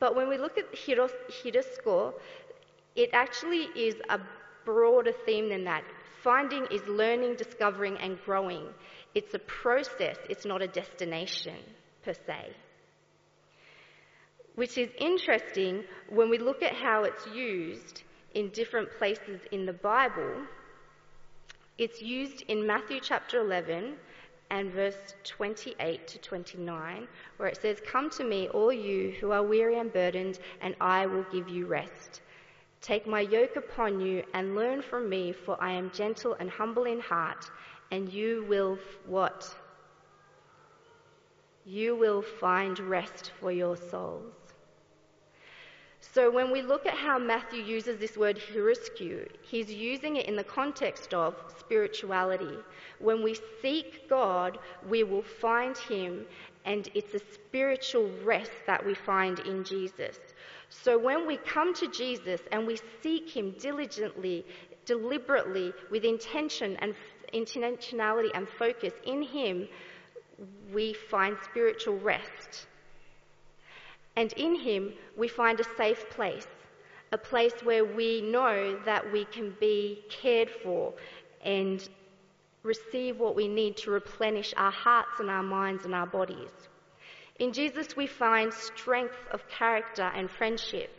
But 0.00 0.16
when 0.16 0.28
we 0.28 0.38
look 0.38 0.58
at 0.58 0.72
hirosko, 0.72 2.14
it 2.96 3.10
actually 3.12 3.68
is 3.76 3.94
a 4.08 4.18
broader 4.64 5.12
theme 5.26 5.48
than 5.50 5.64
that. 5.64 5.84
Finding 6.22 6.66
is 6.70 6.82
learning, 6.86 7.36
discovering, 7.36 7.96
and 7.98 8.18
growing. 8.24 8.66
It's 9.14 9.34
a 9.34 9.38
process, 9.38 10.16
it's 10.28 10.44
not 10.44 10.62
a 10.62 10.68
destination 10.68 11.56
per 12.02 12.14
se. 12.14 12.54
Which 14.54 14.76
is 14.78 14.90
interesting 14.98 15.84
when 16.08 16.28
we 16.30 16.38
look 16.38 16.62
at 16.62 16.74
how 16.74 17.04
it's 17.04 17.26
used 17.28 18.02
in 18.34 18.48
different 18.50 18.90
places 18.98 19.40
in 19.52 19.66
the 19.66 19.72
Bible. 19.72 20.46
It's 21.78 22.02
used 22.02 22.42
in 22.48 22.66
Matthew 22.66 23.00
chapter 23.00 23.40
11 23.40 23.96
and 24.50 24.70
verse 24.72 25.14
28 25.24 26.06
to 26.08 26.18
29, 26.18 27.08
where 27.36 27.48
it 27.48 27.60
says, 27.60 27.78
Come 27.86 28.10
to 28.10 28.24
me, 28.24 28.48
all 28.48 28.72
you 28.72 29.14
who 29.20 29.30
are 29.30 29.42
weary 29.42 29.78
and 29.78 29.92
burdened, 29.92 30.38
and 30.60 30.74
I 30.80 31.06
will 31.06 31.24
give 31.32 31.48
you 31.48 31.66
rest. 31.66 32.20
Take 32.80 33.06
my 33.06 33.20
yoke 33.20 33.56
upon 33.56 34.00
you 34.00 34.22
and 34.34 34.54
learn 34.54 34.82
from 34.82 35.08
me, 35.08 35.32
for 35.32 35.56
I 35.62 35.72
am 35.72 35.90
gentle 35.92 36.36
and 36.40 36.50
humble 36.50 36.84
in 36.84 37.00
heart, 37.00 37.50
and 37.90 38.12
you 38.12 38.44
will 38.48 38.78
what? 39.06 39.54
You 41.64 41.94
will 41.94 42.22
find 42.22 42.78
rest 42.78 43.32
for 43.38 43.52
your 43.52 43.76
souls. 43.76 44.39
So 46.12 46.28
when 46.28 46.50
we 46.50 46.60
look 46.60 46.86
at 46.86 46.94
how 46.94 47.20
Matthew 47.20 47.62
uses 47.62 47.98
this 47.98 48.16
word 48.16 48.36
heurisku, 48.36 49.28
he's 49.42 49.72
using 49.72 50.16
it 50.16 50.26
in 50.26 50.34
the 50.34 50.42
context 50.42 51.14
of 51.14 51.36
spirituality. 51.56 52.58
When 52.98 53.22
we 53.22 53.38
seek 53.62 54.08
God, 54.08 54.58
we 54.88 55.04
will 55.04 55.22
find 55.22 55.78
him, 55.78 56.26
and 56.64 56.88
it's 56.94 57.14
a 57.14 57.20
spiritual 57.32 58.10
rest 58.24 58.50
that 58.66 58.84
we 58.84 58.94
find 58.94 59.38
in 59.40 59.62
Jesus. 59.62 60.18
So 60.68 60.98
when 60.98 61.28
we 61.28 61.36
come 61.36 61.74
to 61.74 61.86
Jesus 61.86 62.40
and 62.50 62.66
we 62.66 62.80
seek 63.02 63.28
him 63.30 63.54
diligently, 63.60 64.44
deliberately, 64.86 65.72
with 65.92 66.04
intention 66.04 66.76
and 66.80 66.94
intentionality 67.32 68.30
and 68.34 68.48
focus 68.48 68.94
in 69.04 69.22
him, 69.22 69.68
we 70.72 70.92
find 70.92 71.36
spiritual 71.44 71.98
rest. 71.98 72.66
And 74.16 74.32
in 74.34 74.54
him, 74.56 74.92
we 75.16 75.28
find 75.28 75.60
a 75.60 75.76
safe 75.76 76.08
place, 76.10 76.46
a 77.12 77.18
place 77.18 77.54
where 77.62 77.84
we 77.84 78.20
know 78.20 78.78
that 78.84 79.12
we 79.12 79.24
can 79.24 79.54
be 79.60 80.04
cared 80.08 80.50
for 80.50 80.92
and 81.44 81.88
receive 82.62 83.18
what 83.18 83.34
we 83.34 83.48
need 83.48 83.76
to 83.78 83.90
replenish 83.90 84.52
our 84.56 84.70
hearts 84.70 85.20
and 85.20 85.30
our 85.30 85.42
minds 85.42 85.84
and 85.84 85.94
our 85.94 86.06
bodies. 86.06 86.50
In 87.38 87.52
Jesus, 87.52 87.96
we 87.96 88.06
find 88.06 88.52
strength 88.52 89.16
of 89.30 89.48
character 89.48 90.10
and 90.14 90.30
friendship. 90.30 90.90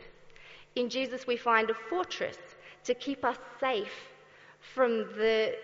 In 0.74 0.88
Jesus, 0.88 1.26
we 1.26 1.36
find 1.36 1.70
a 1.70 1.74
fortress 1.88 2.38
to 2.84 2.94
keep 2.94 3.24
us 3.24 3.38
safe 3.60 3.92
from 4.74 4.98
the 5.16 5.54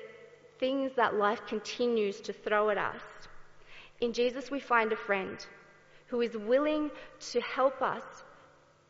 things 0.60 0.92
that 0.96 1.14
life 1.14 1.44
continues 1.46 2.20
to 2.20 2.32
throw 2.32 2.70
at 2.70 2.78
us. 2.78 3.02
In 4.00 4.12
Jesus, 4.12 4.50
we 4.50 4.60
find 4.60 4.92
a 4.92 4.96
friend 4.96 5.44
who 6.08 6.20
is 6.20 6.36
willing 6.36 6.90
to 7.20 7.40
help 7.40 7.80
us 7.80 8.02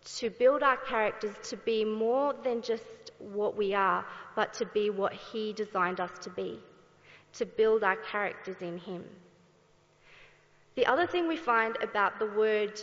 to 0.04 0.30
build 0.30 0.62
our 0.62 0.76
characters 0.78 1.34
to 1.42 1.56
be 1.56 1.84
more 1.84 2.34
than 2.42 2.62
just 2.62 3.10
what 3.18 3.56
we 3.56 3.74
are, 3.74 4.04
but 4.34 4.54
to 4.54 4.64
be 4.66 4.88
what 4.90 5.12
He 5.12 5.52
designed 5.52 6.00
us 6.00 6.12
to 6.22 6.30
be, 6.30 6.58
to 7.34 7.44
build 7.44 7.84
our 7.84 7.96
characters 7.96 8.56
in 8.60 8.78
Him. 8.78 9.04
The 10.76 10.86
other 10.86 11.06
thing 11.06 11.26
we 11.26 11.36
find 11.36 11.76
about 11.82 12.18
the 12.18 12.26
word 12.26 12.80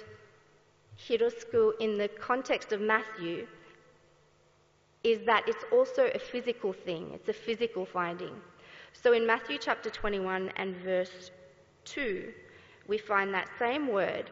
hirosku 1.08 1.71
in 1.80 1.98
the 1.98 2.10
context 2.10 2.74
of 2.74 2.82
Matthew 2.82 3.48
is 5.04 5.26
that 5.26 5.43
it's 5.48 5.63
also 5.71 6.10
a 6.13 6.19
physical 6.19 6.74
thing, 6.74 7.12
it's 7.13 7.30
a 7.30 7.34
physical 7.34 7.86
finding. 7.86 8.36
So 8.91 9.13
in 9.13 9.26
Matthew 9.26 9.58
chapter 9.60 9.89
21 9.89 10.52
and 10.58 10.76
verse 10.78 11.32
2, 11.86 12.34
we 12.88 12.98
find 12.98 13.34
that 13.34 13.50
same 13.60 13.88
word, 13.88 14.30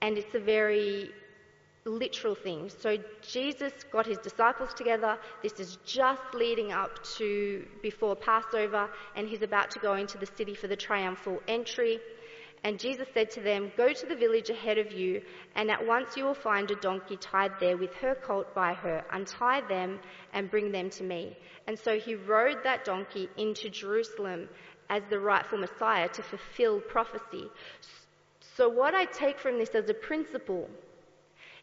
and 0.00 0.16
it's 0.18 0.34
a 0.34 0.40
very 0.40 1.10
literal 1.84 2.34
thing. 2.34 2.70
So 2.70 2.96
Jesus 3.22 3.72
got 3.92 4.06
his 4.06 4.18
disciples 4.18 4.72
together. 4.74 5.18
This 5.42 5.54
is 5.60 5.76
just 5.84 6.22
leading 6.34 6.72
up 6.72 7.02
to 7.18 7.66
before 7.82 8.16
Passover, 8.16 8.88
and 9.16 9.28
he's 9.28 9.42
about 9.42 9.70
to 9.72 9.78
go 9.78 9.94
into 9.94 10.18
the 10.18 10.26
city 10.26 10.54
for 10.54 10.66
the 10.66 10.76
triumphal 10.76 11.40
entry. 11.46 11.98
And 12.64 12.80
Jesus 12.80 13.06
said 13.12 13.30
to 13.32 13.42
them, 13.42 13.70
Go 13.76 13.92
to 13.92 14.06
the 14.06 14.16
village 14.16 14.48
ahead 14.48 14.78
of 14.78 14.90
you, 14.90 15.20
and 15.54 15.70
at 15.70 15.86
once 15.86 16.16
you 16.16 16.24
will 16.24 16.32
find 16.32 16.70
a 16.70 16.76
donkey 16.76 17.18
tied 17.18 17.52
there 17.60 17.76
with 17.76 17.92
her 17.96 18.14
colt 18.14 18.54
by 18.54 18.72
her. 18.72 19.04
Untie 19.12 19.60
them 19.68 20.00
and 20.32 20.50
bring 20.50 20.72
them 20.72 20.88
to 20.90 21.04
me. 21.04 21.36
And 21.66 21.78
so 21.78 21.98
he 21.98 22.14
rode 22.14 22.64
that 22.64 22.86
donkey 22.86 23.28
into 23.36 23.68
Jerusalem 23.68 24.48
as 24.94 25.02
the 25.10 25.18
rightful 25.18 25.58
Messiah 25.58 26.08
to 26.08 26.22
fulfill 26.22 26.80
prophecy. 26.80 27.46
So, 28.56 28.68
what 28.68 28.94
I 28.94 29.04
take 29.06 29.38
from 29.38 29.58
this 29.58 29.70
as 29.70 29.88
a 29.88 29.94
principle 29.94 30.68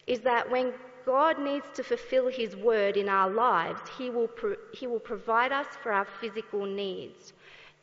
is 0.06 0.20
that 0.22 0.50
when 0.50 0.74
God 1.06 1.40
needs 1.40 1.66
to 1.76 1.84
fulfill 1.84 2.28
His 2.28 2.56
word 2.56 2.98
in 2.98 3.08
our 3.08 3.30
lives, 3.30 3.82
He 3.98 4.10
will, 4.10 4.28
pro- 4.28 4.62
he 4.74 4.86
will 4.88 5.00
provide 5.00 5.52
us 5.52 5.68
for 5.82 5.92
our 5.92 6.08
physical 6.20 6.66
needs. 6.66 7.34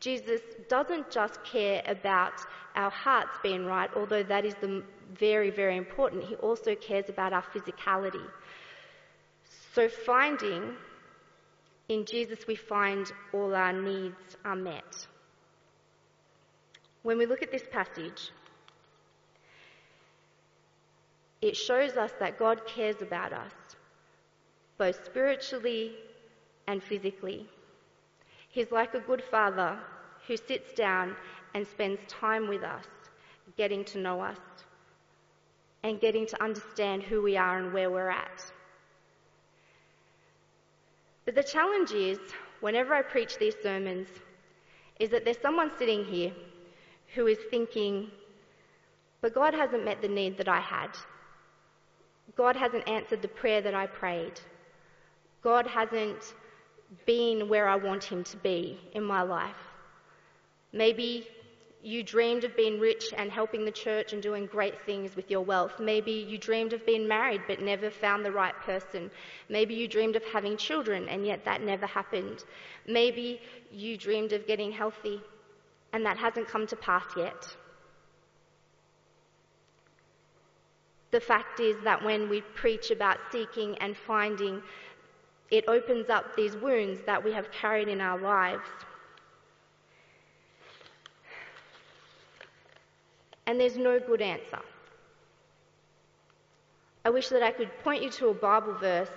Jesus 0.01 0.41
doesn't 0.69 1.11
just 1.11 1.43
care 1.45 1.83
about 1.87 2.35
our 2.77 2.91
hearts 2.91 3.35
being 3.43 3.65
right, 3.65 3.91
although 3.97 4.23
that 4.23 4.45
is 4.45 4.55
the 4.61 4.85
very, 5.15 5.51
very 5.51 5.77
important. 5.77 6.23
He 6.25 6.37
also 6.37 6.75
cares 6.75 7.09
about 7.09 7.33
our 7.33 7.45
physicality. 7.55 8.27
So, 9.75 9.89
finding 9.89 10.77
in 11.89 12.05
Jesus, 12.05 12.47
we 12.47 12.55
find 12.55 13.11
all 13.33 13.55
our 13.55 13.73
needs 13.73 14.37
are 14.45 14.57
met. 14.57 15.07
When 17.03 17.19
we 17.19 17.27
look 17.27 17.43
at 17.43 17.51
this 17.51 17.67
passage, 17.71 18.31
it 21.41 21.57
shows 21.57 21.97
us 21.97 22.13
that 22.19 22.39
God 22.39 22.67
cares 22.67 23.01
about 23.01 23.33
us, 23.33 23.53
both 24.77 25.05
spiritually 25.05 25.95
and 26.67 26.83
physically. 26.83 27.47
He's 28.49 28.73
like 28.73 28.95
a 28.95 29.01
good 29.01 29.23
father 29.23 29.79
who 30.27 30.37
sits 30.37 30.73
down 30.73 31.15
and 31.55 31.67
spends 31.67 32.01
time 32.09 32.49
with 32.49 32.63
us, 32.63 32.87
getting 33.57 33.85
to 33.87 33.99
know 33.99 34.21
us 34.21 34.39
and 35.83 36.01
getting 36.01 36.27
to 36.27 36.43
understand 36.43 37.03
who 37.03 37.23
we 37.23 37.37
are 37.37 37.59
and 37.59 37.73
where 37.73 37.91
we're 37.91 38.11
at. 38.11 38.53
But 41.25 41.35
the 41.35 41.43
challenge 41.43 41.93
is, 41.93 42.19
whenever 42.61 42.95
I 42.95 43.03
preach 43.03 43.39
these 43.39 43.55
sermons, 43.63 44.09
is 44.99 45.11
that 45.11 45.25
there's 45.25 45.41
someone 45.41 45.71
sitting 45.79 46.05
here 46.05 46.33
who 47.15 47.27
is 47.27 47.39
thinking, 47.51 48.11
But 49.21 49.35
God 49.35 49.55
hasn't 49.55 49.85
met 49.85 50.01
the 50.01 50.09
need 50.09 50.39
that 50.39 50.49
I 50.49 50.61
had. 50.61 50.91
God 52.37 52.57
hasn't 52.57 52.89
answered 52.89 53.23
the 53.23 53.29
prayer 53.29 53.61
that 53.63 53.75
I 53.75 53.87
prayed. 53.87 54.41
God 55.43 55.67
hasn't 55.67 56.35
been 57.07 57.49
where 57.49 57.69
I 57.69 57.77
want 57.77 58.05
Him 58.05 58.25
to 58.25 58.37
be 58.39 58.79
in 58.93 59.03
my 59.03 59.23
life. 59.23 59.57
Maybe 60.73 61.27
you 61.83 62.03
dreamed 62.03 62.45
of 62.45 62.57
being 62.57 62.81
rich 62.81 63.15
and 63.17 63.31
helping 63.31 63.65
the 63.65 63.71
church 63.71 64.13
and 64.13 64.23
doing 64.23 64.47
great 64.47 64.81
things 64.83 65.15
with 65.15 65.31
your 65.31 65.41
wealth. 65.41 65.79
Maybe 65.79 66.13
you 66.13 66.37
dreamed 66.37 66.73
of 66.73 66.85
being 66.85 67.07
married 67.07 67.43
but 67.47 67.61
never 67.61 67.89
found 67.89 68.25
the 68.25 68.33
right 68.33 68.55
person. 68.61 69.11
Maybe 69.49 69.75
you 69.75 69.87
dreamed 69.87 70.17
of 70.17 70.25
having 70.25 70.57
children 70.57 71.09
and 71.09 71.25
yet 71.25 71.45
that 71.45 71.63
never 71.63 71.87
happened. 71.87 72.45
Maybe 72.87 73.41
you 73.71 73.97
dreamed 73.97 74.33
of 74.33 74.47
getting 74.47 74.73
healthy 74.73 75.21
and 75.93 76.05
that 76.05 76.19
hasn't 76.19 76.49
come 76.49 76.67
to 76.67 76.77
pass 76.77 77.05
yet. 77.17 77.49
The 81.11 81.21
fact 81.21 81.61
is 81.61 81.77
that 81.85 82.05
when 82.05 82.29
we 82.29 82.43
preach 82.43 82.91
about 82.91 83.19
seeking 83.33 83.77
and 83.79 83.97
finding, 83.97 84.63
it 85.51 85.65
opens 85.67 86.11
up 86.11 86.37
these 86.37 86.55
wounds 86.57 87.01
that 87.07 87.25
we 87.25 87.33
have 87.33 87.51
carried 87.51 87.89
in 87.89 88.01
our 88.01 88.19
lives. 88.19 88.69
And 93.47 93.59
there's 93.59 93.79
no 93.79 93.99
good 93.99 94.21
answer. 94.21 94.61
I 97.07 97.11
wish 97.11 97.31
that 97.31 97.43
I 97.43 97.51
could 97.51 97.71
point 97.83 98.03
you 98.03 98.11
to 98.11 98.29
a 98.29 98.35
Bible 98.35 98.75
verse 98.75 99.09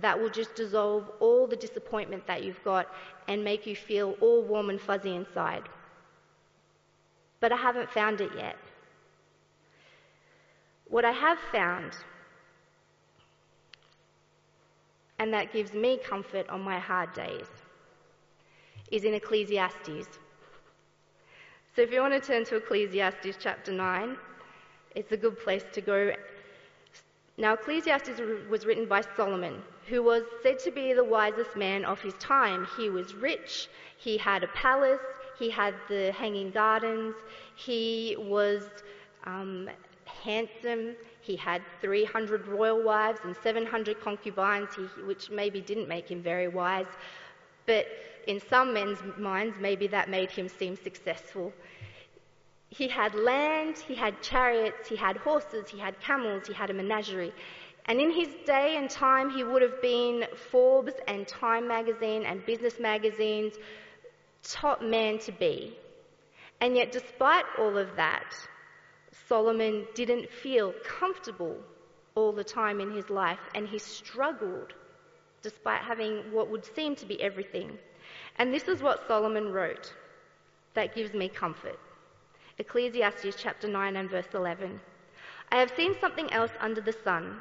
that 0.00 0.20
will 0.20 0.30
just 0.30 0.56
dissolve 0.56 1.08
all 1.20 1.46
the 1.46 1.54
disappointment 1.54 2.26
that 2.26 2.42
you've 2.42 2.62
got 2.64 2.88
and 3.28 3.44
make 3.44 3.66
you 3.66 3.76
feel 3.76 4.16
all 4.20 4.42
warm 4.42 4.70
and 4.70 4.80
fuzzy 4.80 5.14
inside. 5.14 5.62
But 7.40 7.52
I 7.52 7.56
haven't 7.56 7.90
found 7.90 8.20
it 8.20 8.30
yet. 8.36 8.56
What 10.88 11.04
I 11.04 11.12
have 11.12 11.38
found, 11.52 11.92
and 15.18 15.32
that 15.32 15.52
gives 15.52 15.72
me 15.72 15.98
comfort 15.98 16.48
on 16.48 16.60
my 16.62 16.78
hard 16.78 17.12
days, 17.12 17.46
is 18.90 19.04
in 19.04 19.14
Ecclesiastes. 19.14 20.08
So 21.74 21.82
if 21.82 21.92
you 21.92 22.00
want 22.00 22.14
to 22.14 22.20
turn 22.20 22.44
to 22.46 22.56
Ecclesiastes 22.56 23.36
chapter 23.38 23.72
9, 23.72 24.16
it's 24.94 25.12
a 25.12 25.16
good 25.16 25.38
place 25.38 25.64
to 25.72 25.80
go. 25.80 26.12
Now, 27.36 27.52
Ecclesiastes 27.52 28.18
was 28.48 28.64
written 28.64 28.86
by 28.86 29.02
Solomon, 29.14 29.62
who 29.88 30.02
was 30.02 30.22
said 30.42 30.58
to 30.60 30.70
be 30.70 30.94
the 30.94 31.04
wisest 31.04 31.54
man 31.54 31.84
of 31.84 32.00
his 32.00 32.14
time. 32.14 32.66
He 32.78 32.88
was 32.88 33.14
rich, 33.14 33.68
he 33.98 34.16
had 34.16 34.42
a 34.42 34.48
palace, 34.48 35.00
he 35.38 35.50
had 35.50 35.74
the 35.88 36.12
hanging 36.12 36.50
gardens, 36.50 37.14
he 37.54 38.16
was 38.18 38.62
um, 39.24 39.68
handsome, 40.04 40.94
he 41.20 41.36
had 41.36 41.62
300 41.80 42.46
royal 42.46 42.82
wives 42.82 43.20
and 43.24 43.36
700 43.42 44.00
concubines, 44.00 44.68
which 45.04 45.30
maybe 45.30 45.60
didn't 45.60 45.88
make 45.88 46.08
him 46.08 46.22
very 46.22 46.48
wise. 46.48 46.86
But 47.66 47.86
in 48.26 48.40
some 48.40 48.72
men's 48.72 48.98
minds, 49.18 49.56
maybe 49.60 49.86
that 49.88 50.08
made 50.08 50.30
him 50.30 50.48
seem 50.48 50.76
successful. 50.76 51.52
He 52.68 52.88
had 52.88 53.14
land, 53.14 53.78
he 53.78 53.94
had 53.94 54.20
chariots, 54.22 54.88
he 54.88 54.96
had 54.96 55.16
horses, 55.16 55.68
he 55.68 55.78
had 55.78 55.98
camels, 56.00 56.46
he 56.46 56.52
had 56.54 56.70
a 56.70 56.74
menagerie. 56.74 57.32
And 57.86 58.00
in 58.00 58.10
his 58.10 58.28
day 58.44 58.76
and 58.76 58.90
time, 58.90 59.30
he 59.30 59.44
would 59.44 59.62
have 59.62 59.80
been 59.80 60.26
Forbes 60.50 60.94
and 61.06 61.26
Time 61.26 61.68
magazine 61.68 62.24
and 62.24 62.44
business 62.44 62.80
magazines 62.80 63.54
top 64.48 64.82
man 64.82 65.18
to 65.20 65.32
be. 65.32 65.76
And 66.60 66.76
yet, 66.76 66.92
despite 66.92 67.44
all 67.58 67.76
of 67.76 67.94
that, 67.96 68.34
Solomon 69.28 69.86
didn't 69.94 70.30
feel 70.30 70.72
comfortable 70.84 71.56
all 72.14 72.32
the 72.32 72.44
time 72.44 72.80
in 72.80 72.90
his 72.90 73.10
life, 73.10 73.40
and 73.54 73.68
he 73.68 73.78
struggled 73.78 74.72
despite 75.42 75.82
having 75.82 76.32
what 76.32 76.50
would 76.50 76.64
seem 76.64 76.96
to 76.96 77.06
be 77.06 77.22
everything. 77.22 77.78
And 78.36 78.52
this 78.52 78.68
is 78.68 78.82
what 78.82 79.06
Solomon 79.06 79.52
wrote 79.52 79.92
that 80.74 80.94
gives 80.94 81.12
me 81.12 81.28
comfort. 81.28 81.78
Ecclesiastes 82.58 83.36
chapter 83.36 83.68
9 83.68 83.96
and 83.96 84.10
verse 84.10 84.32
11. 84.34 84.80
I 85.52 85.56
have 85.56 85.72
seen 85.76 85.94
something 86.00 86.32
else 86.32 86.50
under 86.60 86.80
the 86.80 86.92
sun. 87.04 87.40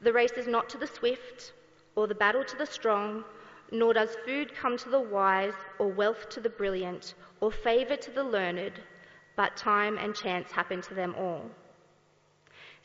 The 0.00 0.12
race 0.12 0.32
is 0.32 0.46
not 0.46 0.68
to 0.70 0.78
the 0.78 0.86
swift, 0.86 1.52
or 1.94 2.06
the 2.06 2.14
battle 2.14 2.44
to 2.44 2.56
the 2.56 2.66
strong, 2.66 3.24
nor 3.72 3.94
does 3.94 4.14
food 4.26 4.54
come 4.54 4.76
to 4.76 4.90
the 4.90 5.00
wise, 5.00 5.54
or 5.78 5.88
wealth 5.88 6.28
to 6.28 6.40
the 6.40 6.50
brilliant, 6.50 7.14
or 7.40 7.50
favour 7.50 7.96
to 7.96 8.10
the 8.10 8.22
learned, 8.22 8.78
but 9.34 9.56
time 9.56 9.96
and 9.96 10.14
chance 10.14 10.52
happen 10.52 10.82
to 10.82 10.94
them 10.94 11.14
all. 11.18 11.50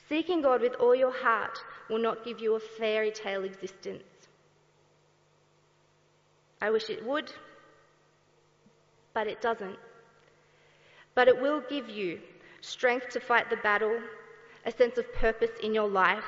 Seeking 0.08 0.41
God 0.41 0.62
with 0.62 0.76
all 0.76 0.95
your 0.95 1.12
heart 1.12 1.60
will 1.89 2.00
not 2.00 2.23
give 2.23 2.39
you 2.39 2.56
a 2.56 2.60
fairy 2.60 3.12
tale 3.12 3.43
existence. 3.43 4.04
I 6.62 6.69
wish 6.69 6.89
it 6.89 7.06
would, 7.06 7.34
but 9.13 9.28
it 9.28 9.41
doesn't. 9.41 9.78
But 11.15 11.28
it 11.28 11.41
will 11.41 11.62
give 11.69 11.89
you 11.89 12.21
strength 12.62 13.10
to 13.10 13.19
fight 13.19 13.50
the 13.50 13.58
battle, 13.58 14.00
a 14.65 14.71
sense 14.71 14.97
of 14.97 15.13
purpose 15.13 15.52
in 15.62 15.73
your 15.73 15.89
life, 15.89 16.23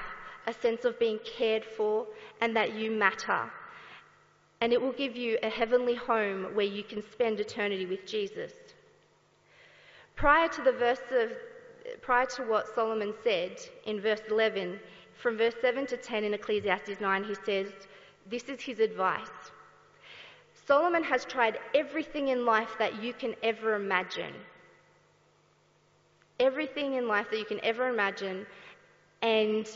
a 0.47 0.53
sense 0.53 0.83
of 0.83 0.99
being 0.99 1.19
cared 1.19 1.63
for, 1.63 2.05
and 2.41 2.53
that 2.57 2.75
you 2.75 2.91
matter. 2.91 3.49
And 4.61 4.73
it 4.73 4.81
will 4.81 4.91
give 4.91 5.15
you 5.15 5.37
a 5.41 5.49
heavenly 5.49 5.95
home 5.95 6.53
where 6.53 6.65
you 6.65 6.83
can 6.83 7.01
spend 7.11 7.39
eternity 7.39 7.85
with 7.85 8.05
Jesus. 8.05 8.53
Prior 10.15 10.49
to 10.49 10.61
the 10.61 10.73
verse 10.73 10.99
of, 11.11 11.31
prior 12.01 12.25
to 12.25 12.43
what 12.43 12.73
Solomon 12.75 13.13
said 13.23 13.57
in 13.85 14.01
verse 14.01 14.21
11, 14.29 14.79
from 15.13 15.37
verse 15.37 15.55
7 15.61 15.85
to 15.87 15.97
10 15.97 16.23
in 16.23 16.33
Ecclesiastes 16.33 16.99
9, 16.99 17.23
he 17.23 17.35
says, 17.45 17.67
This 18.29 18.43
is 18.43 18.61
his 18.61 18.79
advice. 18.79 19.51
Solomon 20.65 21.03
has 21.03 21.25
tried 21.25 21.57
everything 21.73 22.27
in 22.27 22.45
life 22.45 22.75
that 22.79 23.01
you 23.01 23.13
can 23.13 23.33
ever 23.43 23.75
imagine. 23.75 24.33
Everything 26.39 26.93
in 26.93 27.07
life 27.07 27.27
that 27.31 27.39
you 27.39 27.45
can 27.45 27.59
ever 27.63 27.89
imagine. 27.89 28.45
And 29.21 29.67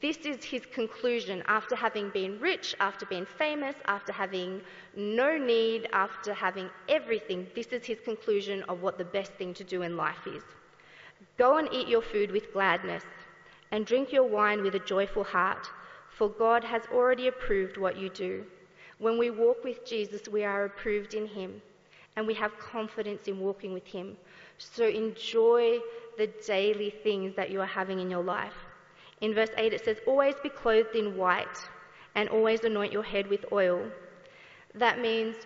this 0.00 0.18
is 0.18 0.44
his 0.44 0.64
conclusion 0.66 1.42
after 1.46 1.74
having 1.74 2.10
been 2.10 2.38
rich, 2.38 2.74
after 2.78 3.04
being 3.06 3.26
famous, 3.26 3.74
after 3.86 4.12
having 4.12 4.60
no 4.94 5.36
need, 5.36 5.88
after 5.92 6.32
having 6.32 6.70
everything. 6.88 7.46
This 7.54 7.68
is 7.68 7.84
his 7.84 7.98
conclusion 8.00 8.62
of 8.64 8.82
what 8.82 8.96
the 8.96 9.04
best 9.04 9.32
thing 9.32 9.54
to 9.54 9.64
do 9.64 9.82
in 9.82 9.96
life 9.96 10.26
is. 10.26 10.42
Go 11.36 11.58
and 11.58 11.68
eat 11.72 11.88
your 11.88 12.02
food 12.02 12.30
with 12.30 12.52
gladness, 12.52 13.04
and 13.72 13.86
drink 13.86 14.12
your 14.12 14.24
wine 14.24 14.62
with 14.62 14.74
a 14.74 14.80
joyful 14.80 15.24
heart, 15.24 15.66
for 16.08 16.28
God 16.28 16.62
has 16.62 16.82
already 16.92 17.26
approved 17.26 17.76
what 17.76 17.96
you 17.96 18.08
do. 18.10 18.44
When 18.98 19.18
we 19.18 19.30
walk 19.30 19.64
with 19.64 19.84
Jesus, 19.84 20.28
we 20.28 20.44
are 20.44 20.64
approved 20.64 21.14
in 21.14 21.26
Him 21.26 21.60
and 22.14 22.26
we 22.26 22.34
have 22.34 22.58
confidence 22.58 23.26
in 23.26 23.40
walking 23.40 23.72
with 23.72 23.86
Him. 23.86 24.16
So 24.58 24.86
enjoy 24.86 25.78
the 26.18 26.28
daily 26.46 26.90
things 26.90 27.34
that 27.36 27.50
you 27.50 27.60
are 27.60 27.66
having 27.66 27.98
in 27.98 28.10
your 28.10 28.22
life. 28.22 28.54
In 29.22 29.32
verse 29.34 29.50
8, 29.56 29.72
it 29.72 29.84
says, 29.84 29.98
Always 30.06 30.34
be 30.42 30.48
clothed 30.48 30.96
in 30.96 31.16
white 31.16 31.58
and 32.16 32.28
always 32.28 32.64
anoint 32.64 32.92
your 32.92 33.04
head 33.04 33.28
with 33.28 33.44
oil. 33.52 33.80
That 34.74 35.00
means 35.00 35.36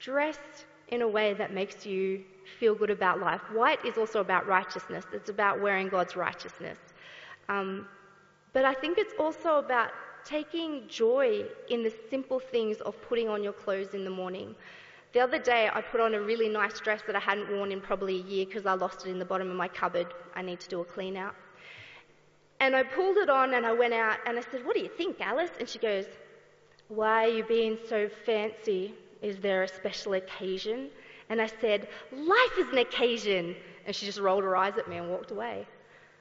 dress 0.00 0.38
in 0.88 1.02
a 1.02 1.08
way 1.08 1.34
that 1.34 1.54
makes 1.54 1.86
you 1.86 2.22
feel 2.58 2.74
good 2.74 2.90
about 2.90 3.20
life. 3.20 3.40
White 3.52 3.82
is 3.84 3.96
also 3.96 4.20
about 4.20 4.46
righteousness, 4.46 5.04
it's 5.12 5.30
about 5.30 5.62
wearing 5.62 5.88
God's 5.88 6.16
righteousness. 6.16 6.78
Um, 7.48 7.86
but 8.52 8.64
I 8.64 8.74
think 8.74 8.98
it's 8.98 9.14
also 9.18 9.58
about 9.58 9.90
taking 10.24 10.82
joy 10.88 11.44
in 11.68 11.82
the 11.82 11.92
simple 12.10 12.40
things 12.40 12.78
of 12.80 13.00
putting 13.02 13.28
on 13.28 13.42
your 13.42 13.52
clothes 13.52 13.94
in 13.94 14.04
the 14.04 14.10
morning. 14.10 14.54
The 15.14 15.20
other 15.20 15.38
day, 15.38 15.70
I 15.72 15.80
put 15.80 16.00
on 16.00 16.12
a 16.14 16.20
really 16.20 16.48
nice 16.48 16.80
dress 16.80 17.00
that 17.06 17.14
I 17.14 17.20
hadn't 17.20 17.48
worn 17.48 17.70
in 17.70 17.80
probably 17.80 18.16
a 18.16 18.24
year 18.24 18.46
because 18.46 18.66
I 18.66 18.74
lost 18.74 19.06
it 19.06 19.10
in 19.10 19.20
the 19.20 19.24
bottom 19.24 19.48
of 19.48 19.56
my 19.56 19.68
cupboard. 19.68 20.08
I 20.34 20.42
need 20.42 20.58
to 20.58 20.68
do 20.68 20.80
a 20.80 20.84
clean 20.84 21.16
out. 21.16 21.36
And 22.58 22.74
I 22.74 22.82
pulled 22.82 23.18
it 23.18 23.30
on 23.30 23.54
and 23.54 23.64
I 23.64 23.72
went 23.72 23.94
out 23.94 24.18
and 24.26 24.36
I 24.36 24.42
said, 24.50 24.66
What 24.66 24.74
do 24.74 24.82
you 24.82 24.88
think, 24.88 25.20
Alice? 25.20 25.52
And 25.60 25.68
she 25.68 25.78
goes, 25.78 26.06
Why 26.88 27.26
are 27.26 27.28
you 27.28 27.44
being 27.44 27.78
so 27.88 28.08
fancy? 28.26 28.92
Is 29.22 29.38
there 29.38 29.62
a 29.62 29.68
special 29.68 30.14
occasion? 30.14 30.90
And 31.28 31.40
I 31.40 31.46
said, 31.46 31.86
Life 32.10 32.58
is 32.58 32.68
an 32.72 32.78
occasion. 32.78 33.54
And 33.86 33.94
she 33.94 34.06
just 34.06 34.18
rolled 34.18 34.42
her 34.42 34.56
eyes 34.56 34.78
at 34.78 34.88
me 34.88 34.96
and 34.96 35.08
walked 35.08 35.30
away. 35.30 35.64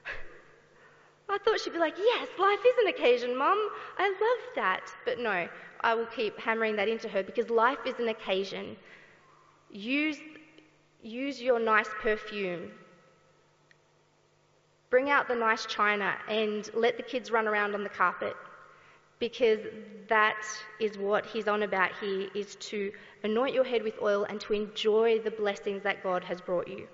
I 1.29 1.39
thought 1.39 1.59
she'd 1.61 1.73
be 1.73 1.79
like, 1.79 1.97
Yes, 1.97 2.27
life 2.37 2.59
is 2.59 2.75
an 2.83 2.89
occasion, 2.89 3.35
Mum. 3.35 3.57
I 3.97 4.09
love 4.09 4.55
that. 4.55 4.83
But 5.03 5.17
no, 5.17 5.47
I 5.83 5.93
will 5.95 6.05
keep 6.05 6.39
hammering 6.39 6.77
that 6.77 6.87
into 6.87 7.09
her 7.09 7.23
because 7.23 7.49
life 7.49 7.79
is 7.85 7.99
an 7.99 8.07
occasion. 8.07 8.77
Use, 9.69 10.17
use 11.01 11.41
your 11.41 11.59
nice 11.59 11.89
perfume. 12.01 12.71
Bring 14.89 15.09
out 15.09 15.27
the 15.27 15.35
nice 15.35 15.65
china 15.65 16.15
and 16.29 16.69
let 16.73 16.97
the 16.97 17.03
kids 17.03 17.31
run 17.31 17.47
around 17.47 17.73
on 17.73 17.83
the 17.83 17.89
carpet 17.89 18.35
because 19.19 19.59
that 20.09 20.43
is 20.79 20.97
what 20.97 21.25
he's 21.25 21.47
on 21.47 21.63
about 21.63 21.91
here 21.99 22.27
is 22.35 22.55
to 22.55 22.91
anoint 23.23 23.53
your 23.53 23.63
head 23.63 23.81
with 23.81 23.95
oil 24.01 24.25
and 24.25 24.39
to 24.41 24.53
enjoy 24.53 25.19
the 25.19 25.31
blessings 25.31 25.81
that 25.83 26.03
God 26.03 26.23
has 26.23 26.41
brought 26.41 26.67
you. 26.67 26.87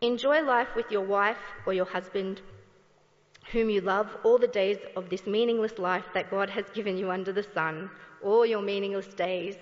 Enjoy 0.00 0.40
life 0.42 0.68
with 0.74 0.90
your 0.90 1.02
wife 1.02 1.36
or 1.66 1.74
your 1.74 1.84
husband, 1.84 2.40
whom 3.52 3.68
you 3.70 3.80
love, 3.80 4.08
all 4.24 4.38
the 4.38 4.46
days 4.46 4.78
of 4.96 5.08
this 5.08 5.26
meaningless 5.26 5.78
life 5.78 6.04
that 6.14 6.30
God 6.30 6.48
has 6.50 6.64
given 6.72 6.96
you 6.96 7.10
under 7.10 7.32
the 7.32 7.42
sun, 7.42 7.90
all 8.22 8.46
your 8.46 8.62
meaningless 8.62 9.08
days. 9.08 9.56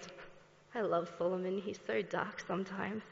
I 0.75 0.83
love 0.83 1.11
Solomon, 1.17 1.59
he's 1.59 1.81
so 1.87 2.03
dark 2.03 2.43
sometimes. 2.47 3.03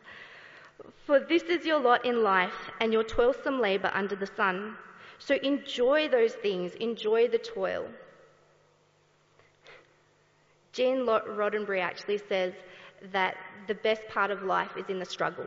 For 1.07 1.21
this 1.21 1.45
is 1.45 1.65
your 1.65 1.81
lot 1.81 2.05
in 2.05 2.23
life 2.23 2.71
and 2.81 2.93
your 2.93 3.05
toilsome 3.05 3.61
labour 3.61 3.91
under 3.95 4.15
the 4.15 4.27
sun. 4.27 4.77
So 5.19 5.37
enjoy 5.37 6.09
those 6.09 6.35
things, 6.35 6.75
enjoy 6.75 7.29
the 7.29 7.39
toil. 7.39 7.87
Gene 10.73 11.07
Roddenberry 11.07 11.81
actually 11.81 12.19
says 12.19 12.53
that 13.13 13.37
the 13.67 13.75
best 13.75 14.07
part 14.09 14.31
of 14.31 14.43
life 14.43 14.77
is 14.77 14.85
in 14.91 14.99
the 14.99 15.07
struggle. 15.07 15.47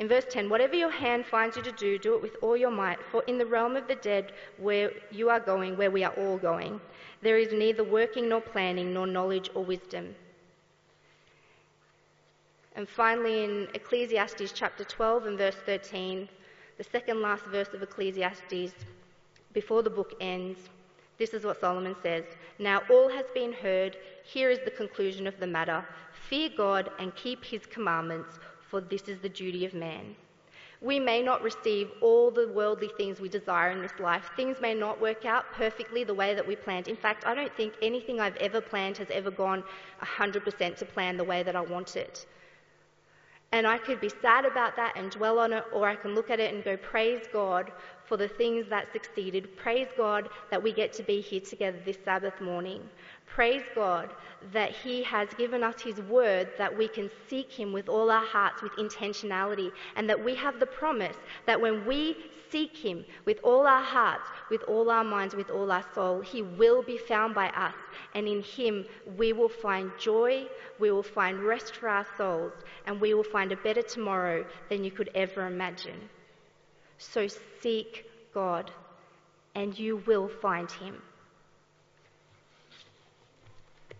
In 0.00 0.08
verse 0.08 0.24
10, 0.30 0.48
whatever 0.48 0.74
your 0.74 0.90
hand 0.90 1.26
finds 1.26 1.58
you 1.58 1.62
to 1.62 1.72
do, 1.72 1.98
do 1.98 2.14
it 2.14 2.22
with 2.22 2.36
all 2.40 2.56
your 2.56 2.70
might, 2.70 2.98
for 3.12 3.22
in 3.24 3.36
the 3.36 3.44
realm 3.44 3.76
of 3.76 3.86
the 3.86 3.96
dead 3.96 4.32
where 4.56 4.92
you 5.10 5.28
are 5.28 5.38
going, 5.38 5.76
where 5.76 5.90
we 5.90 6.02
are 6.02 6.14
all 6.14 6.38
going, 6.38 6.80
there 7.20 7.36
is 7.36 7.52
neither 7.52 7.84
working 7.84 8.26
nor 8.26 8.40
planning, 8.40 8.94
nor 8.94 9.06
knowledge 9.06 9.50
or 9.54 9.62
wisdom. 9.62 10.14
And 12.76 12.88
finally, 12.88 13.44
in 13.44 13.68
Ecclesiastes 13.74 14.52
chapter 14.52 14.84
12 14.84 15.26
and 15.26 15.36
verse 15.36 15.56
13, 15.66 16.30
the 16.78 16.84
second 16.84 17.20
last 17.20 17.44
verse 17.44 17.68
of 17.74 17.82
Ecclesiastes, 17.82 18.72
before 19.52 19.82
the 19.82 19.90
book 19.90 20.14
ends, 20.18 20.70
this 21.18 21.34
is 21.34 21.44
what 21.44 21.60
Solomon 21.60 21.94
says 22.02 22.24
Now 22.58 22.80
all 22.88 23.10
has 23.10 23.26
been 23.34 23.52
heard. 23.52 23.98
Here 24.24 24.48
is 24.48 24.60
the 24.64 24.70
conclusion 24.70 25.26
of 25.26 25.38
the 25.38 25.46
matter 25.46 25.84
Fear 26.30 26.50
God 26.56 26.90
and 26.98 27.14
keep 27.14 27.44
his 27.44 27.66
commandments 27.66 28.38
for 28.70 28.80
this 28.80 29.02
is 29.02 29.18
the 29.20 29.28
duty 29.28 29.64
of 29.64 29.74
man. 29.74 30.14
We 30.82 30.98
may 30.98 31.20
not 31.22 31.42
receive 31.42 31.90
all 32.00 32.30
the 32.30 32.48
worldly 32.48 32.88
things 32.96 33.20
we 33.20 33.28
desire 33.28 33.70
in 33.70 33.82
this 33.82 33.98
life. 33.98 34.30
Things 34.34 34.56
may 34.62 34.72
not 34.72 34.98
work 34.98 35.26
out 35.26 35.44
perfectly 35.52 36.04
the 36.04 36.14
way 36.14 36.34
that 36.34 36.46
we 36.46 36.56
planned. 36.56 36.88
In 36.88 36.96
fact, 36.96 37.26
I 37.26 37.34
don't 37.34 37.54
think 37.54 37.74
anything 37.82 38.18
I've 38.18 38.36
ever 38.36 38.62
planned 38.62 38.96
has 38.96 39.10
ever 39.10 39.30
gone 39.30 39.62
100% 40.02 40.76
to 40.76 40.84
plan 40.86 41.18
the 41.18 41.24
way 41.24 41.42
that 41.42 41.54
I 41.54 41.60
want 41.60 41.96
it. 41.96 42.26
And 43.52 43.66
I 43.66 43.78
could 43.78 44.00
be 44.00 44.10
sad 44.22 44.44
about 44.44 44.76
that 44.76 44.94
and 44.96 45.10
dwell 45.10 45.38
on 45.40 45.52
it, 45.52 45.64
or 45.72 45.86
I 45.86 45.96
can 45.96 46.14
look 46.14 46.30
at 46.30 46.40
it 46.40 46.54
and 46.54 46.64
go, 46.64 46.76
Praise 46.76 47.26
God 47.32 47.72
for 48.06 48.16
the 48.16 48.28
things 48.28 48.66
that 48.68 48.92
succeeded. 48.92 49.56
Praise 49.56 49.88
God 49.96 50.28
that 50.50 50.62
we 50.62 50.72
get 50.72 50.92
to 50.94 51.02
be 51.02 51.20
here 51.20 51.40
together 51.40 51.78
this 51.84 51.98
Sabbath 52.04 52.40
morning. 52.40 52.80
Praise 53.34 53.62
God 53.76 54.10
that 54.52 54.72
He 54.72 55.04
has 55.04 55.28
given 55.38 55.62
us 55.62 55.80
His 55.80 56.00
word 56.02 56.48
that 56.58 56.76
we 56.76 56.88
can 56.88 57.08
seek 57.28 57.52
Him 57.52 57.72
with 57.72 57.88
all 57.88 58.10
our 58.10 58.24
hearts, 58.24 58.60
with 58.60 58.72
intentionality, 58.72 59.70
and 59.94 60.08
that 60.08 60.22
we 60.22 60.34
have 60.34 60.58
the 60.58 60.66
promise 60.66 61.16
that 61.46 61.60
when 61.60 61.86
we 61.86 62.16
seek 62.50 62.76
Him 62.76 63.04
with 63.26 63.38
all 63.44 63.66
our 63.68 63.82
hearts, 63.82 64.28
with 64.50 64.62
all 64.64 64.90
our 64.90 65.04
minds, 65.04 65.36
with 65.36 65.48
all 65.48 65.70
our 65.70 65.84
soul, 65.94 66.20
He 66.20 66.42
will 66.42 66.82
be 66.82 66.98
found 66.98 67.34
by 67.34 67.50
us. 67.50 67.74
And 68.14 68.26
in 68.26 68.42
Him, 68.42 68.84
we 69.16 69.32
will 69.32 69.48
find 69.48 69.92
joy, 69.96 70.46
we 70.80 70.90
will 70.90 71.04
find 71.04 71.38
rest 71.40 71.76
for 71.76 71.88
our 71.88 72.06
souls, 72.16 72.52
and 72.86 73.00
we 73.00 73.14
will 73.14 73.22
find 73.22 73.52
a 73.52 73.56
better 73.56 73.82
tomorrow 73.82 74.44
than 74.68 74.82
you 74.82 74.90
could 74.90 75.10
ever 75.14 75.46
imagine. 75.46 76.08
So 76.98 77.28
seek 77.60 78.06
God, 78.34 78.72
and 79.54 79.78
you 79.78 80.02
will 80.06 80.28
find 80.28 80.68
Him. 80.68 81.00